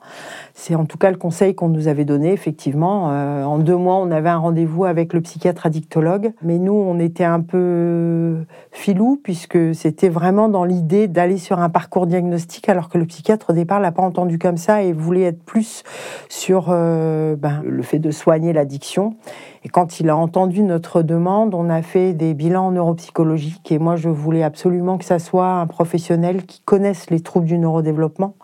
C'est 0.55 0.73
en 0.73 0.85
tout 0.85 0.97
cas 0.97 1.11
le 1.11 1.17
conseil 1.17 1.53
qu'on 1.53 1.69
nous 1.69 1.87
avait 1.87 2.03
donné, 2.03 2.33
effectivement. 2.33 3.11
Euh, 3.11 3.43
en 3.43 3.59
deux 3.59 3.75
mois, 3.75 3.97
on 3.97 4.09
avait 4.09 4.29
un 4.29 4.39
rendez-vous 4.39 4.85
avec 4.85 5.13
le 5.13 5.21
psychiatre 5.21 5.67
addictologue. 5.67 6.33
Mais 6.41 6.57
nous, 6.57 6.73
on 6.73 6.97
était 6.99 7.23
un 7.23 7.41
peu 7.41 8.37
filou, 8.71 9.19
puisque 9.23 9.75
c'était 9.75 10.09
vraiment 10.09 10.49
dans 10.49 10.63
l'idée 10.63 11.07
d'aller 11.07 11.37
sur 11.37 11.59
un 11.59 11.69
parcours 11.69 12.07
diagnostique, 12.07 12.69
alors 12.69 12.89
que 12.89 12.97
le 12.97 13.05
psychiatre, 13.05 13.51
au 13.51 13.53
départ, 13.53 13.79
l'a 13.79 13.91
pas 13.91 14.03
entendu 14.03 14.39
comme 14.39 14.57
ça 14.57 14.81
et 14.81 14.93
voulait 14.93 15.23
être 15.23 15.43
plus 15.43 15.83
sur 16.27 16.67
euh, 16.69 17.35
ben, 17.35 17.61
le 17.63 17.83
fait 17.83 17.99
de 17.99 18.09
soigner 18.09 18.51
l'addiction. 18.51 19.15
Et 19.63 19.69
quand 19.69 19.99
il 19.99 20.09
a 20.09 20.15
entendu 20.15 20.63
notre 20.63 21.01
demande, 21.01 21.53
on 21.53 21.69
a 21.69 21.81
fait 21.81 22.13
des 22.13 22.33
bilans 22.33 22.71
neuropsychologiques. 22.71 23.71
Et 23.71 23.79
moi, 23.79 23.97
je 23.97 24.09
voulais 24.09 24.43
absolument 24.43 24.97
que 24.97 25.05
ça 25.05 25.19
soit 25.19 25.47
un 25.47 25.67
professionnel 25.67 26.45
qui 26.45 26.61
connaisse 26.61 27.09
les 27.09 27.19
troubles 27.19 27.45
du 27.45 27.57
neurodéveloppement. 27.57 28.35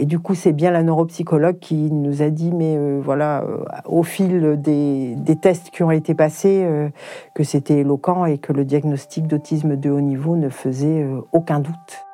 Et 0.00 0.06
du 0.06 0.18
coup, 0.18 0.34
c'est 0.34 0.52
bien 0.52 0.70
la 0.70 0.82
neuropsychologue 0.82 1.58
qui 1.58 1.90
nous 1.92 2.22
a 2.22 2.30
dit, 2.30 2.52
mais 2.52 2.74
euh, 2.76 3.00
voilà, 3.04 3.42
euh, 3.42 3.64
au 3.84 4.02
fil 4.02 4.58
des, 4.58 5.14
tests 5.40 5.70
qui 5.70 5.82
ont 5.82 5.90
été 5.90 6.14
passés, 6.14 6.62
euh, 6.64 6.88
que 7.34 7.44
c'était 7.44 7.78
éloquent 7.78 8.24
et 8.24 8.38
que 8.38 8.54
le 8.54 8.64
diagnostic 8.64 9.26
d'autisme 9.26 9.76
de 9.76 9.90
haut 9.90 10.00
niveau 10.00 10.36
ne 10.36 10.48
faisait 10.48 11.06
aucun 11.32 11.60
doute. 11.60 12.04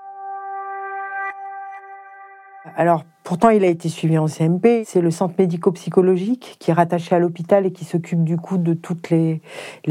Alors, 2.74 3.04
Pourtant, 3.26 3.48
il 3.48 3.64
a 3.64 3.66
été 3.66 3.88
suivi 3.88 4.18
en 4.18 4.28
CMP. 4.28 4.84
C'est 4.86 5.00
le 5.00 5.10
centre 5.10 5.34
médico-psychologique 5.36 6.58
qui 6.60 6.70
est 6.70 6.74
rattaché 6.74 7.12
à 7.12 7.18
l'hôpital 7.18 7.66
et 7.66 7.72
qui 7.72 7.84
s'occupe 7.84 8.22
du 8.22 8.36
coup 8.36 8.56
de 8.56 8.72
toutes 8.72 9.10
les, 9.10 9.40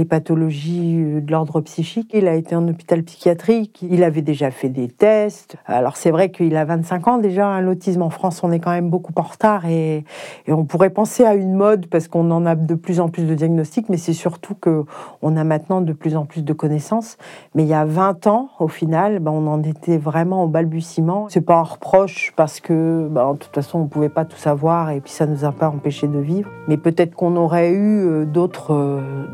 pathologies 0.08 0.96
euh, 1.04 1.20
de 1.20 1.30
l'ordre 1.30 1.60
psychique. 1.60 2.12
Il 2.14 2.30
a 2.30 2.36
été 2.36 2.56
en 2.56 2.66
hôpital 2.66 3.04
psychiatrique. 3.04 3.82
Il 3.82 4.06
avait 4.06 4.22
déjà 4.22 4.52
fait 4.52 4.70
des 4.70 4.88
tests. 4.88 5.58
Alors 5.66 5.98
c'est 5.98 6.12
vrai 6.12 6.32
qu'il 6.32 6.56
a 6.56 6.64
25 6.64 7.08
ans 7.10 7.18
déjà. 7.18 7.48
Hein, 7.48 7.60
l'autisme 7.60 8.04
en 8.04 8.10
France, 8.10 8.42
on 8.42 8.54
est 8.54 8.60
quand 8.60 8.72
même 8.72 8.90
beaucoup 8.90 9.12
en 9.18 9.24
retard 9.24 9.66
et, 9.66 10.06
et 10.48 10.54
on 10.54 10.64
pourrait 10.64 10.90
penser 10.90 11.26
à 11.26 11.36
une 11.36 11.56
mode 11.56 11.88
parce 11.88 12.08
qu'on 12.08 12.32
en 12.32 12.46
a 12.46 12.56
de 12.56 12.76
plus 12.76 13.02
en 13.02 13.10
plus 13.10 13.24
de 13.24 13.36
diagnostics, 13.36 13.90
mais 13.90 13.98
c'est 13.98 14.14
surtout 14.14 14.56
que 14.56 14.86
on 15.22 15.36
a 15.36 15.44
maintenant 15.44 15.82
de 15.82 15.92
plus 15.92 16.16
en 16.16 16.26
plus 16.26 16.46
de 16.46 16.54
connaissances. 16.54 17.18
Mais 17.54 17.64
il 17.64 17.70
y 17.70 17.74
a 17.74 17.84
20 17.84 18.28
ans, 18.28 18.52
au 18.60 18.70
final, 18.70 19.20
ben, 19.20 19.32
on 19.32 19.46
en 19.48 19.62
était 19.62 19.98
vraiment 19.98 20.46
au 20.46 20.48
balbutiement. 20.48 21.28
C'est 21.28 21.42
pas 21.42 21.58
un 21.58 21.64
reproche 21.64 22.32
parce 22.38 22.62
que, 22.62 23.10
ben, 23.12 23.25
de 23.34 23.40
toute 23.40 23.54
façon, 23.54 23.80
on 23.80 23.88
pouvait 23.88 24.10
pas 24.10 24.26
tout 24.26 24.38
savoir 24.38 24.92
et 24.92 25.02
puis 25.02 25.12
ça 25.12 25.26
nous 25.26 25.46
a 25.46 25.52
pas 25.52 25.70
empêché 25.70 26.08
de 26.08 26.20
vivre. 26.20 26.50
Mais 26.68 26.78
peut-être 26.78 27.16
qu'on 27.16 27.36
aurait 27.36 27.72
eu 27.72 28.06
euh, 28.06 28.26
d'autres, 28.26 28.74
euh, 28.74 29.26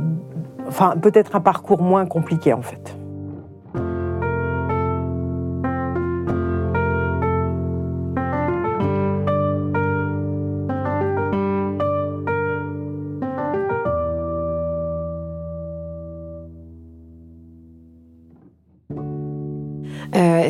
enfin, 0.67 0.95
peut-être 1.01 1.36
un 1.36 1.41
parcours 1.41 1.81
moins 1.81 2.05
compliqué 2.05 2.53
en 2.53 2.62
fait. 2.62 2.95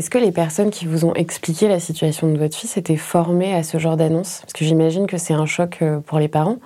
Est-ce 0.02 0.10
que 0.10 0.18
les 0.18 0.32
personnes 0.32 0.72
qui 0.72 0.88
vous 0.88 1.06
ont 1.06 1.14
expliqué 1.14 1.68
la 1.68 1.80
situation 1.80 2.28
de 2.28 2.36
votre 2.36 2.58
fils 2.58 2.76
étaient 2.76 2.98
formées 2.98 3.54
à 3.54 3.62
ce 3.62 3.78
genre 3.78 3.98
d'annonce 3.98 4.40
Parce 4.42 4.54
que 4.54 4.66
j'imagine 4.66 5.06
que 5.06 5.18
c'est 5.20 5.36
un 5.36 5.46
choc 5.46 5.78
euh, 5.84 6.00
pour 6.00 6.18
les 6.18 6.28
parents. 6.28 6.58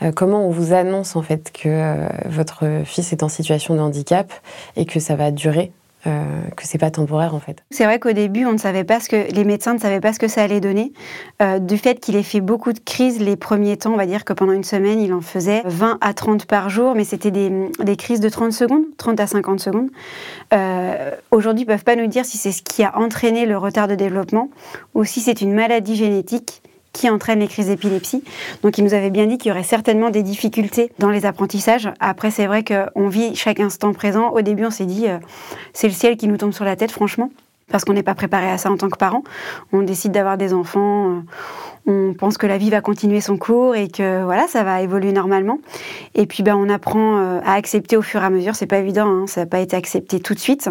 Euh, 0.00 0.12
comment 0.12 0.46
on 0.46 0.50
vous 0.50 0.72
annonce 0.72 1.14
en 1.14 1.20
fait 1.20 1.52
que 1.52 1.68
euh, 1.68 2.08
votre 2.24 2.80
fils 2.86 3.12
est 3.12 3.22
en 3.22 3.28
situation 3.28 3.74
de 3.74 3.80
handicap 3.80 4.32
et 4.76 4.86
que 4.86 4.98
ça 4.98 5.14
va 5.14 5.30
durer? 5.30 5.72
Euh, 6.06 6.42
que 6.56 6.66
c'est 6.66 6.78
pas 6.78 6.90
temporaire 6.90 7.34
en 7.34 7.40
fait. 7.40 7.62
C'est 7.70 7.84
vrai 7.84 7.98
qu'au 7.98 8.12
début, 8.12 8.46
on 8.46 8.52
ne 8.52 8.58
savait 8.58 8.84
pas 8.84 9.00
ce 9.00 9.08
que 9.08 9.30
les 9.32 9.44
médecins 9.44 9.74
ne 9.74 9.78
savaient 9.78 10.00
pas 10.00 10.12
ce 10.12 10.18
que 10.18 10.28
ça 10.28 10.42
allait 10.42 10.60
donner. 10.60 10.92
Euh, 11.42 11.58
du 11.58 11.76
fait 11.76 12.00
qu'il 12.00 12.16
ait 12.16 12.22
fait 12.22 12.40
beaucoup 12.40 12.72
de 12.72 12.78
crises 12.78 13.20
les 13.20 13.36
premiers 13.36 13.76
temps, 13.76 13.92
on 13.92 13.96
va 13.96 14.06
dire 14.06 14.24
que 14.24 14.32
pendant 14.32 14.52
une 14.52 14.64
semaine, 14.64 15.00
il 15.00 15.12
en 15.12 15.20
faisait 15.20 15.62
20 15.66 15.98
à 16.00 16.14
30 16.14 16.46
par 16.46 16.70
jour, 16.70 16.94
mais 16.94 17.04
c'était 17.04 17.30
des, 17.30 17.50
des, 17.82 17.96
crises 17.96 18.20
de 18.20 18.28
30 18.28 18.52
secondes, 18.52 18.84
30 18.96 19.20
à 19.20 19.26
50 19.26 19.60
secondes. 19.60 19.90
Euh, 20.54 21.10
Aujourd'hui, 21.30 21.62
ils 21.62 21.66
peuvent 21.66 21.84
pas 21.84 21.96
nous 21.96 22.06
dire 22.06 22.24
si 22.24 22.38
c'est 22.38 22.52
ce 22.52 22.62
qui 22.62 22.82
a 22.82 22.98
entraîné 22.98 23.46
le 23.46 23.58
retard 23.58 23.88
de 23.88 23.94
développement 23.94 24.48
ou 24.94 25.04
si 25.04 25.20
c'est 25.20 25.40
une 25.40 25.52
maladie 25.52 25.96
génétique 25.96 26.62
qui 26.92 27.08
entraîne 27.08 27.40
les 27.40 27.48
crises 27.48 27.66
d'épilepsie. 27.66 28.22
Donc 28.62 28.78
il 28.78 28.84
nous 28.84 28.94
avait 28.94 29.10
bien 29.10 29.26
dit 29.26 29.38
qu'il 29.38 29.50
y 29.50 29.52
aurait 29.52 29.62
certainement 29.62 30.10
des 30.10 30.22
difficultés 30.22 30.92
dans 30.98 31.10
les 31.10 31.26
apprentissages. 31.26 31.88
Après, 32.00 32.30
c'est 32.30 32.46
vrai 32.46 32.64
qu'on 32.64 33.08
vit 33.08 33.34
chaque 33.36 33.60
instant 33.60 33.92
présent. 33.92 34.30
Au 34.30 34.42
début, 34.42 34.64
on 34.64 34.70
s'est 34.70 34.86
dit, 34.86 35.08
euh, 35.08 35.18
c'est 35.72 35.88
le 35.88 35.94
ciel 35.94 36.16
qui 36.16 36.28
nous 36.28 36.36
tombe 36.36 36.52
sur 36.52 36.64
la 36.64 36.76
tête, 36.76 36.90
franchement 36.90 37.30
parce 37.70 37.84
qu'on 37.84 37.92
n'est 37.92 38.02
pas 38.02 38.14
préparé 38.14 38.50
à 38.50 38.58
ça 38.58 38.70
en 38.70 38.76
tant 38.76 38.88
que 38.88 38.98
parent. 38.98 39.22
On 39.72 39.82
décide 39.82 40.12
d'avoir 40.12 40.36
des 40.36 40.52
enfants, 40.52 41.10
euh, 41.10 41.20
on 41.86 42.14
pense 42.14 42.36
que 42.36 42.46
la 42.46 42.58
vie 42.58 42.70
va 42.70 42.80
continuer 42.80 43.20
son 43.20 43.36
cours 43.36 43.74
et 43.74 43.88
que 43.88 44.22
voilà, 44.24 44.46
ça 44.48 44.64
va 44.64 44.82
évoluer 44.82 45.12
normalement. 45.12 45.58
Et 46.14 46.26
puis 46.26 46.42
ben, 46.42 46.56
on 46.56 46.68
apprend 46.68 47.18
euh, 47.18 47.40
à 47.44 47.54
accepter 47.54 47.96
au 47.96 48.02
fur 48.02 48.22
et 48.22 48.26
à 48.26 48.30
mesure. 48.30 48.54
C'est 48.54 48.66
pas 48.66 48.78
évident, 48.78 49.06
hein, 49.06 49.26
ça 49.26 49.42
n'a 49.42 49.46
pas 49.46 49.60
été 49.60 49.76
accepté 49.76 50.20
tout 50.20 50.34
de 50.34 50.40
suite. 50.40 50.68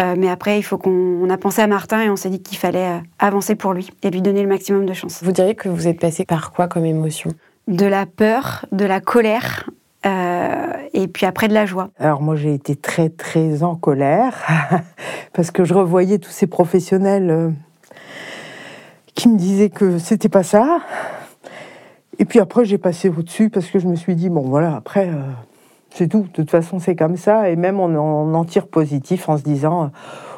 Euh, 0.00 0.14
mais 0.16 0.30
après, 0.30 0.58
il 0.58 0.62
faut 0.62 0.78
qu'on 0.78 1.28
a 1.28 1.36
pensé 1.36 1.62
à 1.62 1.66
Martin 1.66 2.02
et 2.02 2.10
on 2.10 2.16
s'est 2.16 2.30
dit 2.30 2.42
qu'il 2.42 2.58
fallait 2.58 3.02
avancer 3.18 3.54
pour 3.54 3.72
lui 3.72 3.90
et 4.02 4.10
lui 4.10 4.22
donner 4.22 4.42
le 4.42 4.48
maximum 4.48 4.86
de 4.86 4.92
chance. 4.92 5.20
Vous 5.22 5.32
diriez 5.32 5.54
que 5.54 5.68
vous 5.68 5.88
êtes 5.88 6.00
passé 6.00 6.24
par 6.24 6.52
quoi 6.52 6.68
comme 6.68 6.84
émotion? 6.84 7.30
De 7.66 7.84
la 7.84 8.06
peur, 8.06 8.64
de 8.72 8.86
la 8.86 9.00
colère, 9.00 9.68
euh, 10.06 10.72
et 10.92 11.08
puis 11.08 11.26
après 11.26 11.48
de 11.48 11.54
la 11.54 11.66
joie. 11.66 11.90
Alors 11.98 12.22
moi 12.22 12.36
j'ai 12.36 12.54
été 12.54 12.76
très 12.76 13.08
très 13.08 13.62
en 13.62 13.74
colère 13.74 14.34
parce 15.32 15.50
que 15.50 15.64
je 15.64 15.74
revoyais 15.74 16.18
tous 16.18 16.30
ces 16.30 16.46
professionnels 16.46 17.30
euh, 17.30 17.50
qui 19.14 19.28
me 19.28 19.36
disaient 19.36 19.70
que 19.70 19.98
c'était 19.98 20.28
pas 20.28 20.44
ça. 20.44 20.78
Et 22.18 22.24
puis 22.24 22.38
après 22.38 22.64
j'ai 22.64 22.78
passé 22.78 23.08
au-dessus 23.08 23.50
parce 23.50 23.66
que 23.66 23.78
je 23.80 23.88
me 23.88 23.96
suis 23.96 24.14
dit 24.14 24.28
bon 24.28 24.42
voilà 24.42 24.76
après 24.76 25.08
euh, 25.08 25.20
c'est 25.90 26.06
tout. 26.08 26.22
De 26.22 26.28
toute 26.28 26.50
façon 26.50 26.78
c'est 26.78 26.94
comme 26.94 27.16
ça 27.16 27.50
et 27.50 27.56
même 27.56 27.80
on, 27.80 27.94
on 27.96 28.34
en 28.34 28.44
tire 28.44 28.68
positif 28.68 29.28
en 29.28 29.36
se 29.36 29.42
disant 29.42 29.90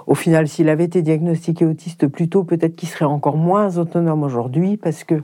au 0.07 0.14
final 0.14 0.49
s'il 0.49 0.71
avait 0.71 0.85
été 0.85 1.02
diagnostiqué 1.02 1.67
autiste 1.67 2.07
plus 2.07 2.31
tôt 2.31 2.45
peut-être 2.45 2.76
qu'il 2.76 2.88
serait 2.88 3.05
encore 3.05 3.37
moins 3.37 3.76
autonome 3.76 4.23
aujourd'hui 4.23 4.79
parce 4.79 5.05
que 5.05 5.23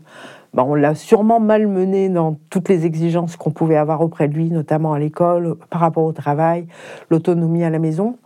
ben, 0.56 0.64
on 0.66 0.74
l'a 0.74 0.94
sûrement 0.94 1.38
malmené 1.38 2.08
dans 2.08 2.38
toutes 2.48 2.70
les 2.70 2.86
exigences 2.86 3.36
qu'on 3.36 3.50
pouvait 3.50 3.76
avoir 3.76 4.00
auprès 4.00 4.26
de 4.26 4.32
lui, 4.32 4.48
notamment 4.48 4.94
à 4.94 4.98
l'école, 4.98 5.56
par 5.68 5.82
rapport 5.82 6.04
au 6.04 6.12
travail, 6.12 6.66
l'autonomie 7.10 7.62
à 7.62 7.68
la 7.68 7.78
maison. 7.78 8.16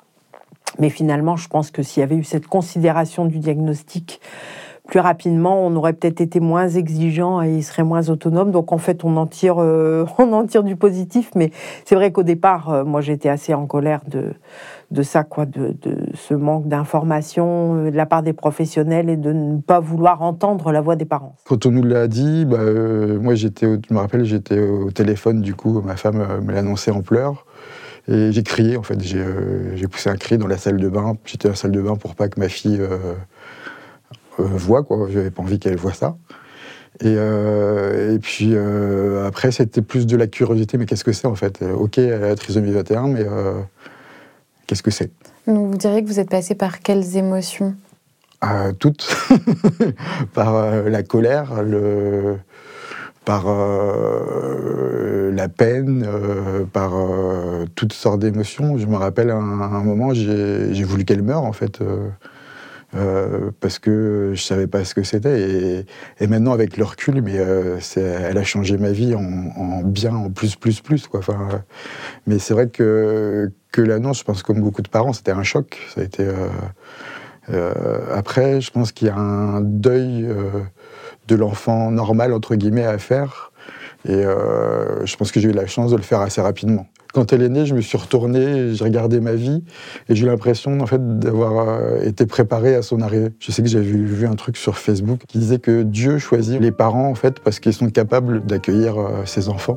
Mais 0.78 0.90
finalement, 0.90 1.34
je 1.34 1.48
pense 1.48 1.72
que 1.72 1.82
s'il 1.82 2.02
y 2.02 2.04
avait 2.04 2.14
eu 2.14 2.22
cette 2.22 2.46
considération 2.46 3.24
du 3.24 3.40
diagnostic 3.40 4.20
plus 4.86 5.00
rapidement, 5.00 5.64
on 5.64 5.74
aurait 5.76 5.92
peut-être 5.92 6.20
été 6.20 6.40
moins 6.40 6.68
exigeant 6.68 7.42
et 7.42 7.56
il 7.56 7.62
serait 7.62 7.84
moins 7.84 8.08
autonome. 8.08 8.50
Donc 8.50 8.72
en 8.72 8.78
fait, 8.78 9.04
on 9.04 9.16
en 9.16 9.26
tire, 9.26 9.56
euh, 9.58 10.04
on 10.18 10.32
en 10.32 10.46
tire 10.46 10.62
du 10.62 10.76
positif. 10.76 11.30
Mais 11.34 11.50
c'est 11.84 11.94
vrai 11.94 12.12
qu'au 12.12 12.22
départ, 12.22 12.70
euh, 12.70 12.84
moi, 12.84 13.00
j'étais 13.00 13.28
assez 13.28 13.54
en 13.54 13.66
colère 13.66 14.00
de, 14.08 14.32
de 14.90 15.02
ça, 15.02 15.22
quoi, 15.22 15.46
de, 15.46 15.76
de 15.82 15.98
ce 16.14 16.34
manque 16.34 16.66
d'information 16.66 17.76
euh, 17.76 17.90
de 17.90 17.96
la 17.96 18.06
part 18.06 18.22
des 18.22 18.32
professionnels 18.32 19.08
et 19.08 19.16
de 19.16 19.32
ne 19.32 19.60
pas 19.60 19.80
vouloir 19.80 20.22
entendre 20.22 20.72
la 20.72 20.80
voix 20.80 20.96
des 20.96 21.04
parents. 21.04 21.36
Quand 21.46 21.66
on 21.66 21.70
nous 21.70 21.84
l'a 21.84 22.08
dit, 22.08 22.44
bah, 22.44 22.58
moi 23.20 23.34
j'étais, 23.34 23.66
je 23.66 23.94
me 23.94 23.98
rappelle, 23.98 24.24
j'étais 24.24 24.58
au 24.58 24.90
téléphone, 24.90 25.40
du 25.40 25.54
coup, 25.54 25.80
ma 25.82 25.96
femme 25.96 26.42
me 26.42 26.52
l'a 26.52 26.58
annoncé 26.58 26.90
en 26.90 27.02
pleurs. 27.02 27.46
Et 28.08 28.32
j'ai 28.32 28.42
crié, 28.42 28.76
en 28.76 28.82
fait, 28.82 29.00
j'ai 29.00 29.86
poussé 29.86 30.10
un 30.10 30.16
cri 30.16 30.36
dans 30.36 30.48
la 30.48 30.56
salle 30.56 30.78
de 30.78 30.88
bain. 30.88 31.16
J'étais 31.24 31.46
dans 31.46 31.52
la 31.52 31.56
salle 31.56 31.70
de 31.70 31.80
bain 31.80 31.94
pour 31.94 32.16
pas 32.16 32.28
que 32.28 32.40
ma 32.40 32.48
fille 32.48 32.80
voit, 34.42 34.82
quoi. 34.82 35.08
J'avais 35.10 35.30
pas 35.30 35.42
envie 35.42 35.58
qu'elle 35.58 35.76
voit 35.76 35.94
ça. 35.94 36.16
Et, 37.02 37.14
et 37.14 38.18
puis 38.20 38.54
après, 39.26 39.52
c'était 39.52 39.80
plus 39.82 40.06
de 40.06 40.16
la 40.16 40.26
curiosité. 40.26 40.76
Mais 40.76 40.86
qu'est-ce 40.86 41.04
que 41.04 41.12
c'est 41.12 41.26
en 41.26 41.34
fait? 41.34 41.62
Ok, 41.62 41.98
elle 41.98 42.24
a 42.24 42.28
la 42.28 42.34
trisomie 42.34 42.72
21, 42.72 43.08
mais 43.08 43.24
Qu'est-ce 44.70 44.84
que 44.84 44.92
c'est? 44.92 45.10
Vous 45.48 45.76
diriez 45.76 46.00
que 46.00 46.06
vous 46.06 46.20
êtes 46.20 46.30
passé 46.30 46.54
par 46.54 46.78
quelles 46.78 47.16
émotions? 47.16 47.74
Euh, 48.44 48.70
Toutes. 48.70 49.04
par 50.32 50.54
euh, 50.54 50.88
la 50.88 51.02
colère, 51.02 51.64
le... 51.64 52.36
par 53.24 53.46
euh, 53.48 55.32
la 55.32 55.48
peine, 55.48 56.04
euh, 56.06 56.64
par 56.72 56.92
euh, 56.94 57.64
toutes 57.74 57.92
sortes 57.92 58.20
d'émotions. 58.20 58.78
Je 58.78 58.86
me 58.86 58.94
rappelle 58.94 59.30
un, 59.30 59.40
un 59.40 59.82
moment, 59.82 60.14
j'ai 60.14 60.84
voulu 60.84 61.04
qu'elle 61.04 61.22
meure 61.22 61.42
en 61.42 61.52
fait. 61.52 61.80
Euh, 62.96 63.52
parce 63.60 63.78
que 63.78 64.32
je 64.34 64.42
savais 64.42 64.66
pas 64.66 64.84
ce 64.84 64.96
que 64.96 65.04
c'était 65.04 65.40
et, 65.40 65.86
et, 66.18 66.26
maintenant 66.26 66.52
avec 66.52 66.76
le 66.76 66.82
recul 66.82 67.22
mais 67.22 67.38
euh, 67.38 67.78
elle 67.96 68.36
a 68.36 68.42
changé 68.42 68.78
ma 68.78 68.90
vie 68.90 69.14
en, 69.14 69.20
en, 69.20 69.82
bien 69.84 70.12
en 70.12 70.28
plus 70.28 70.56
plus 70.56 70.80
plus 70.80 71.06
quoi. 71.06 71.20
Enfin 71.20 71.48
euh, 71.52 71.58
mais 72.26 72.40
c'est 72.40 72.52
vrai 72.52 72.68
que 72.68 73.52
que 73.70 73.80
l'annonce 73.80 74.18
je 74.18 74.24
pense 74.24 74.42
comme 74.42 74.60
beaucoup 74.60 74.82
de 74.82 74.88
parents 74.88 75.12
c'était 75.12 75.30
un 75.30 75.44
choc. 75.44 75.78
Ça 75.94 76.00
a 76.00 76.04
été 76.04 76.26
après 78.12 78.60
je 78.60 78.72
pense 78.72 78.90
qu'il 78.90 79.06
y 79.06 79.10
a 79.10 79.16
un 79.16 79.60
deuil 79.60 80.28
de 81.28 81.36
l'enfant 81.36 81.92
normal 81.92 82.32
entre 82.32 82.56
guillemets 82.56 82.86
à 82.86 82.98
faire. 82.98 83.52
Et 84.04 84.22
je 84.22 85.16
pense 85.16 85.30
que 85.30 85.38
j'ai 85.38 85.50
eu 85.50 85.52
la 85.52 85.68
chance 85.68 85.92
de 85.92 85.96
le 85.96 86.02
faire 86.02 86.20
assez 86.20 86.40
rapidement 86.40 86.88
quand 87.12 87.32
elle 87.32 87.42
est 87.42 87.48
née, 87.48 87.66
je 87.66 87.74
me 87.74 87.80
suis 87.80 87.98
retourné, 87.98 88.74
j'ai 88.74 88.84
regardé 88.84 89.20
ma 89.20 89.32
vie 89.32 89.62
et 90.08 90.14
j'ai 90.14 90.24
eu 90.24 90.28
l'impression 90.28 90.80
en 90.80 90.86
fait 90.86 91.18
d'avoir 91.18 91.68
euh, 91.68 92.02
été 92.02 92.26
préparé 92.26 92.74
à 92.74 92.82
son 92.82 93.00
arrivée. 93.00 93.30
Je 93.38 93.50
sais 93.50 93.62
que 93.62 93.68
j'avais 93.68 93.84
vu, 93.84 94.26
un 94.26 94.34
truc 94.34 94.56
sur 94.56 94.78
Facebook 94.78 95.20
qui 95.26 95.38
disait 95.38 95.58
que 95.58 95.82
Dieu 95.82 96.18
choisit 96.18 96.60
les 96.60 96.70
parents 96.70 97.08
en 97.08 97.14
fait 97.14 97.40
parce 97.40 97.58
qu'ils 97.58 97.74
sont 97.74 97.90
capables 97.90 98.44
d'accueillir 98.44 98.98
euh, 98.98 99.24
ses 99.24 99.48
enfants. 99.48 99.76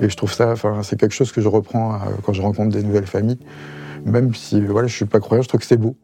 Et 0.00 0.08
je 0.08 0.16
trouve 0.16 0.32
ça, 0.32 0.50
enfin, 0.50 0.82
c'est 0.82 0.98
quelque 0.98 1.14
chose 1.14 1.30
que 1.30 1.40
je 1.40 1.48
reprends 1.48 1.94
euh, 1.94 1.98
quand 2.24 2.32
je 2.32 2.42
rencontre 2.42 2.70
des 2.70 2.82
nouvelles 2.82 3.06
familles, 3.06 3.38
même 4.04 4.34
si 4.34 4.60
voilà, 4.60 4.88
je 4.88 4.94
suis 4.94 5.04
pas 5.04 5.20
croyant, 5.20 5.42
je 5.42 5.48
trouve 5.48 5.60
que 5.60 5.66
c'est 5.66 5.76
beau. 5.76 5.96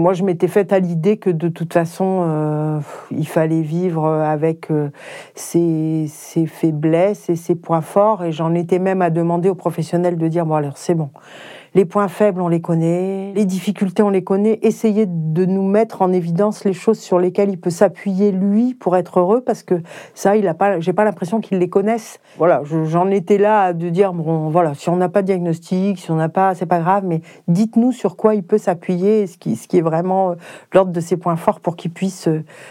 Moi, 0.00 0.14
je 0.14 0.24
m'étais 0.24 0.48
faite 0.48 0.72
à 0.72 0.78
l'idée 0.78 1.18
que 1.18 1.28
de 1.28 1.48
toute 1.48 1.74
façon, 1.74 2.24
euh, 2.26 2.80
il 3.10 3.28
fallait 3.28 3.60
vivre 3.60 4.06
avec 4.06 4.70
euh, 4.70 4.88
ses, 5.34 6.06
faiblesses 6.46 7.28
et 7.28 7.36
ses 7.36 7.54
points 7.54 7.82
forts. 7.82 8.24
Et 8.24 8.32
j'en 8.32 8.54
étais 8.54 8.78
même 8.78 9.02
à 9.02 9.10
demander 9.10 9.50
aux 9.50 9.54
professionnels 9.54 10.16
de 10.16 10.26
dire 10.26 10.46
bon, 10.46 10.54
alors 10.54 10.78
c'est 10.78 10.94
bon, 10.94 11.10
Les 11.74 11.84
points 11.84 12.08
faibles, 12.08 12.40
on 12.40 12.48
les 12.48 12.60
connaît. 12.60 13.32
Les 13.36 13.44
difficultés, 13.44 14.02
on 14.02 14.10
les 14.10 14.24
connaît. 14.24 14.58
Essayer 14.62 15.06
de 15.06 15.44
nous 15.44 15.62
mettre 15.62 16.02
en 16.02 16.12
évidence 16.12 16.64
les 16.64 16.72
choses 16.72 16.98
sur 16.98 17.20
lesquelles 17.20 17.50
il 17.50 17.60
peut 17.60 17.70
s'appuyer 17.70 18.32
lui 18.32 18.74
pour 18.74 18.96
être 18.96 19.20
heureux, 19.20 19.40
parce 19.40 19.62
que 19.62 19.74
ça, 20.14 20.36
il 20.36 20.48
a 20.48 20.54
pas, 20.54 20.80
j'ai 20.80 20.92
pas 20.92 21.04
l'impression 21.04 21.40
qu'il 21.40 21.58
les 21.58 21.68
connaisse. 21.68 22.18
Voilà, 22.38 22.62
j'en 22.64 23.08
étais 23.10 23.38
là 23.38 23.72
de 23.72 23.88
dire 23.88 24.12
bon, 24.12 24.48
voilà, 24.48 24.74
si 24.74 24.88
on 24.88 24.96
n'a 24.96 25.08
pas 25.08 25.22
de 25.22 25.26
diagnostic, 25.26 25.98
si 25.98 26.10
on 26.10 26.16
n'a 26.16 26.28
pas, 26.28 26.56
c'est 26.56 26.66
pas 26.66 26.80
grave, 26.80 27.04
mais 27.06 27.20
dites-nous 27.46 27.92
sur 27.92 28.16
quoi 28.16 28.34
il 28.34 28.42
peut 28.42 28.58
s'appuyer, 28.58 29.28
ce 29.28 29.38
qui, 29.38 29.54
ce 29.54 29.68
qui 29.68 29.78
est 29.78 29.82
vraiment 29.82 30.34
l'ordre 30.72 30.90
de 30.90 31.00
ses 31.00 31.16
points 31.16 31.36
forts 31.36 31.60
pour 31.60 31.76
qu'il 31.76 31.92
puisse 31.92 32.28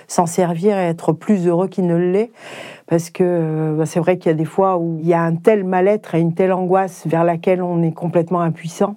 s'en 0.08 0.26
servir 0.26 0.78
et 0.78 0.88
être 0.88 1.14
plus 1.14 1.48
heureux 1.48 1.68
qu'il 1.70 1.88
ne 1.88 1.96
l'est 1.96 2.32
parce 2.90 3.12
que 3.12 3.24
euh, 3.24 3.76
bah, 3.78 3.86
c'est 3.86 4.00
vrai 4.00 4.18
qu'il 4.18 4.32
y 4.32 4.34
a 4.34 4.38
des 4.38 4.46
fois 4.46 4.80
où 4.80 4.98
il 5.00 5.08
y 5.08 5.14
a 5.14 5.22
un 5.22 5.36
tel 5.36 5.64
mal-être 5.64 6.16
et 6.16 6.20
une 6.20 6.34
telle 6.34 6.52
angoisse 6.52 7.06
vers 7.06 7.24
laquelle 7.24 7.62
on 7.62 7.84
est 7.84 7.92
complètement 7.92 8.42
impuissant. 8.42 8.96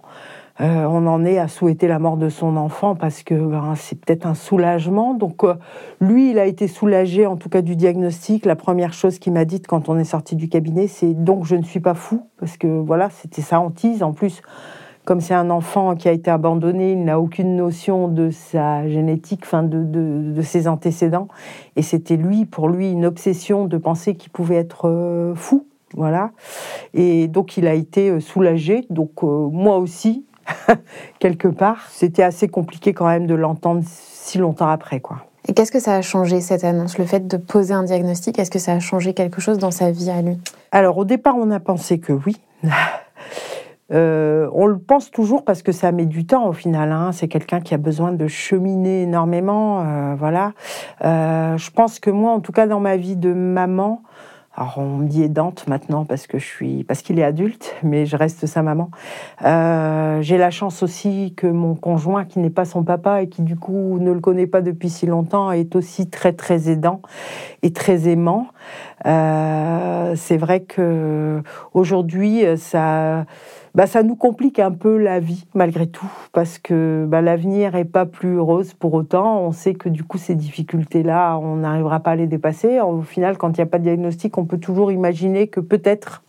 Euh, 0.61 0.85
on 0.85 1.07
en 1.07 1.25
est 1.25 1.39
à 1.39 1.47
souhaiter 1.47 1.89
la 1.89 1.99
mort 1.99 2.17
de 2.17 2.31
son 2.31 2.57
enfant 2.57 2.95
parce 2.95 3.23
que 3.23 3.35
ben, 3.35 3.75
c'est 3.77 4.01
peut-être 4.01 4.27
un 4.27 4.35
soulagement. 4.35 5.13
Donc 5.13 5.45
euh, 5.45 5.55
lui, 6.01 6.31
il 6.31 6.39
a 6.39 6.47
été 6.47 6.69
soulagé 6.69 7.27
en 7.27 7.37
tout 7.37 7.51
cas 7.51 7.61
du 7.61 7.77
diagnostic. 7.77 8.47
La 8.47 8.57
première 8.57 8.95
chose 8.95 9.19
qu'il 9.19 9.35
m'a 9.35 9.45
dite 9.45 9.67
quand 9.67 9.91
on 9.91 9.99
est 9.99 10.05
sorti 10.05 10.37
du 10.37 10.49
cabinet, 10.49 10.87
c'est 10.87 11.13
donc 11.13 11.45
je 11.45 11.57
ne 11.57 11.63
suis 11.63 11.81
pas 11.81 11.95
fou 11.95 12.27
parce 12.39 12.57
que 12.57 12.67
voilà, 12.67 13.11
c'était 13.11 13.43
sa 13.43 13.61
hantise. 13.61 14.03
En 14.03 14.13
plus, 14.13 14.41
comme 15.05 15.21
c'est 15.21 15.35
un 15.35 15.51
enfant 15.51 15.97
qui 15.97 16.09
a 16.09 16.13
été 16.13 16.31
abandonné, 16.31 16.93
il 16.93 17.05
n'a 17.05 17.19
aucune 17.19 17.57
notion 17.57 18.09
de 18.09 18.31
sa 18.31 18.89
génétique, 18.89 19.45
de, 19.53 20.33
de, 20.33 20.43
ses 20.43 20.69
antécédents. 20.69 21.29
Et 21.77 21.83
c'était 21.83 22.17
lui, 22.17 22.45
pour 22.45 22.69
lui, 22.69 22.91
une 22.91 23.05
obsession 23.05 23.67
de 23.67 23.77
penser 23.79 24.15
qu'il 24.15 24.31
pouvait 24.31 24.57
être 24.57 24.89
euh, 24.89 25.35
fou. 25.35 25.67
Voilà. 25.95 26.31
Et 26.95 27.27
donc 27.29 27.57
il 27.57 27.67
a 27.67 27.75
été 27.75 28.11
euh, 28.11 28.21
soulagé. 28.21 28.87
Donc 28.91 29.25
euh, 29.25 29.49
moi 29.51 29.79
aussi, 29.79 30.25
quelque 31.19 31.49
part, 31.49 31.89
c'était 31.91 32.23
assez 32.23 32.49
compliqué 32.49 32.93
quand 32.93 33.07
même 33.07 33.27
de 33.27 33.35
l'entendre 33.35 33.83
si 33.85 34.39
longtemps 34.39 34.69
après, 34.69 35.01
quoi. 35.01 35.27
Et 35.49 35.55
qu'est-ce 35.55 35.73
que 35.73 35.81
ça 35.81 35.97
a 35.97 36.03
changé 36.03 36.41
cette 36.41 36.63
annonce, 36.63 36.99
le 36.99 37.05
fait 37.05 37.27
de 37.27 37.37
poser 37.37 37.75
un 37.75 37.83
diagnostic 37.83 38.39
Est-ce 38.39 38.51
que 38.51 38.61
ça 38.61 38.75
a 38.75 38.79
changé 38.79 39.13
quelque 39.13 39.41
chose 39.41 39.59
dans 39.59 39.73
sa 39.73 39.91
vie 39.91 40.09
à 40.09 40.23
lui? 40.23 40.39
Alors 40.71 40.97
au 40.99 41.05
départ, 41.05 41.35
on 41.37 41.51
a 41.51 41.59
pensé 41.59 41.99
que 41.99 42.13
oui. 42.13 42.41
Euh, 43.93 44.49
on 44.53 44.67
le 44.67 44.79
pense 44.79 45.11
toujours 45.11 45.45
parce 45.45 45.63
que 45.63 45.73
ça 45.73 45.93
met 45.93 46.07
du 46.07 46.27
temps 46.27 46.47
au 46.49 46.53
final. 46.53 46.93
Hein. 46.93 47.13
C'est 47.13 47.29
quelqu'un 47.29 47.61
qui 47.61 47.75
a 47.75 47.79
besoin 47.79 48.13
de 48.13 48.27
cheminer 48.27 49.03
énormément. 49.03 49.83
Euh, 49.83 50.15
voilà. 50.17 50.53
Euh, 51.05 51.57
je 51.57 51.71
pense 51.71 52.01
que 52.01 52.11
moi, 52.11 52.33
en 52.33 52.41
tout 52.41 52.53
cas, 52.53 52.67
dans 52.67 52.81
ma 52.81 52.97
vie 52.97 53.17
de 53.17 53.33
maman, 53.33 54.03
alors 54.55 54.75
on 54.77 54.99
me 54.99 55.07
dit 55.07 55.23
aidante 55.23 55.67
maintenant 55.67 56.05
parce 56.05 56.27
que 56.27 56.39
je 56.39 56.45
suis 56.45 56.85
parce 56.85 57.01
qu'il 57.01 57.19
est 57.19 57.25
adulte, 57.25 57.75
mais 57.83 58.05
je 58.05 58.17
reste 58.19 58.45
sa 58.47 58.63
maman. 58.63 58.91
J'ai 59.41 60.37
la 60.37 60.51
chance 60.51 60.83
aussi 60.83 61.33
que 61.35 61.47
mon 61.47 61.75
conjoint, 61.75 62.27
qui 62.27 62.39
n'est 62.39 62.51
pas 62.51 62.67
son 62.67 62.85
papa 62.85 63.23
et 63.23 63.29
qui 63.31 63.41
du 63.41 63.57
coup 63.57 63.99
ne 63.99 64.13
le 64.13 64.21
connaît 64.21 64.47
pas 64.47 64.61
depuis 64.61 64.91
si 64.91 65.07
longtemps, 65.07 65.53
est 65.53 65.75
aussi 65.75 66.11
très 66.11 66.35
très 66.35 66.69
aidant 66.69 67.01
et 67.63 67.73
très 67.73 68.11
aimant. 68.11 68.49
C'est 69.07 70.37
vrai 70.37 70.61
que 70.65 71.43
aujourd'hui 71.73 72.45
ça 72.59 73.25
bah, 73.75 73.87
ça 73.87 74.03
nous 74.03 74.17
complique 74.17 74.59
un 74.59 74.71
peu 74.71 74.99
la 74.99 75.19
vie 75.19 75.47
malgré 75.55 75.87
tout, 75.87 76.11
parce 76.33 76.59
que 76.59 77.07
bah, 77.09 77.23
l'avenir 77.23 77.73
n'est 77.73 77.85
pas 77.85 78.05
plus 78.07 78.39
rose 78.39 78.75
pour 78.75 78.93
autant. 78.95 79.41
On 79.41 79.53
sait 79.53 79.75
que 79.75 79.89
du 79.89 80.05
coup, 80.05 80.19
ces 80.19 80.35
difficultés-là, 80.35 81.39
on 81.39 81.57
n'arrivera 81.57 82.01
pas 82.01 82.13
à 82.13 82.17
les 82.17 82.27
dépasser. 82.27 82.81
Au 82.81 83.01
final, 83.03 83.39
quand 83.39 83.57
il 83.57 83.61
n'y 83.61 83.63
a 83.63 83.67
pas 83.67 83.79
de 83.79 83.85
diagnostic, 83.85 84.37
on 84.37 84.45
peut 84.45 84.59
toujours 84.59 84.93
imaginer 84.93 85.49
que 85.49 85.61
peut-être 85.61 86.23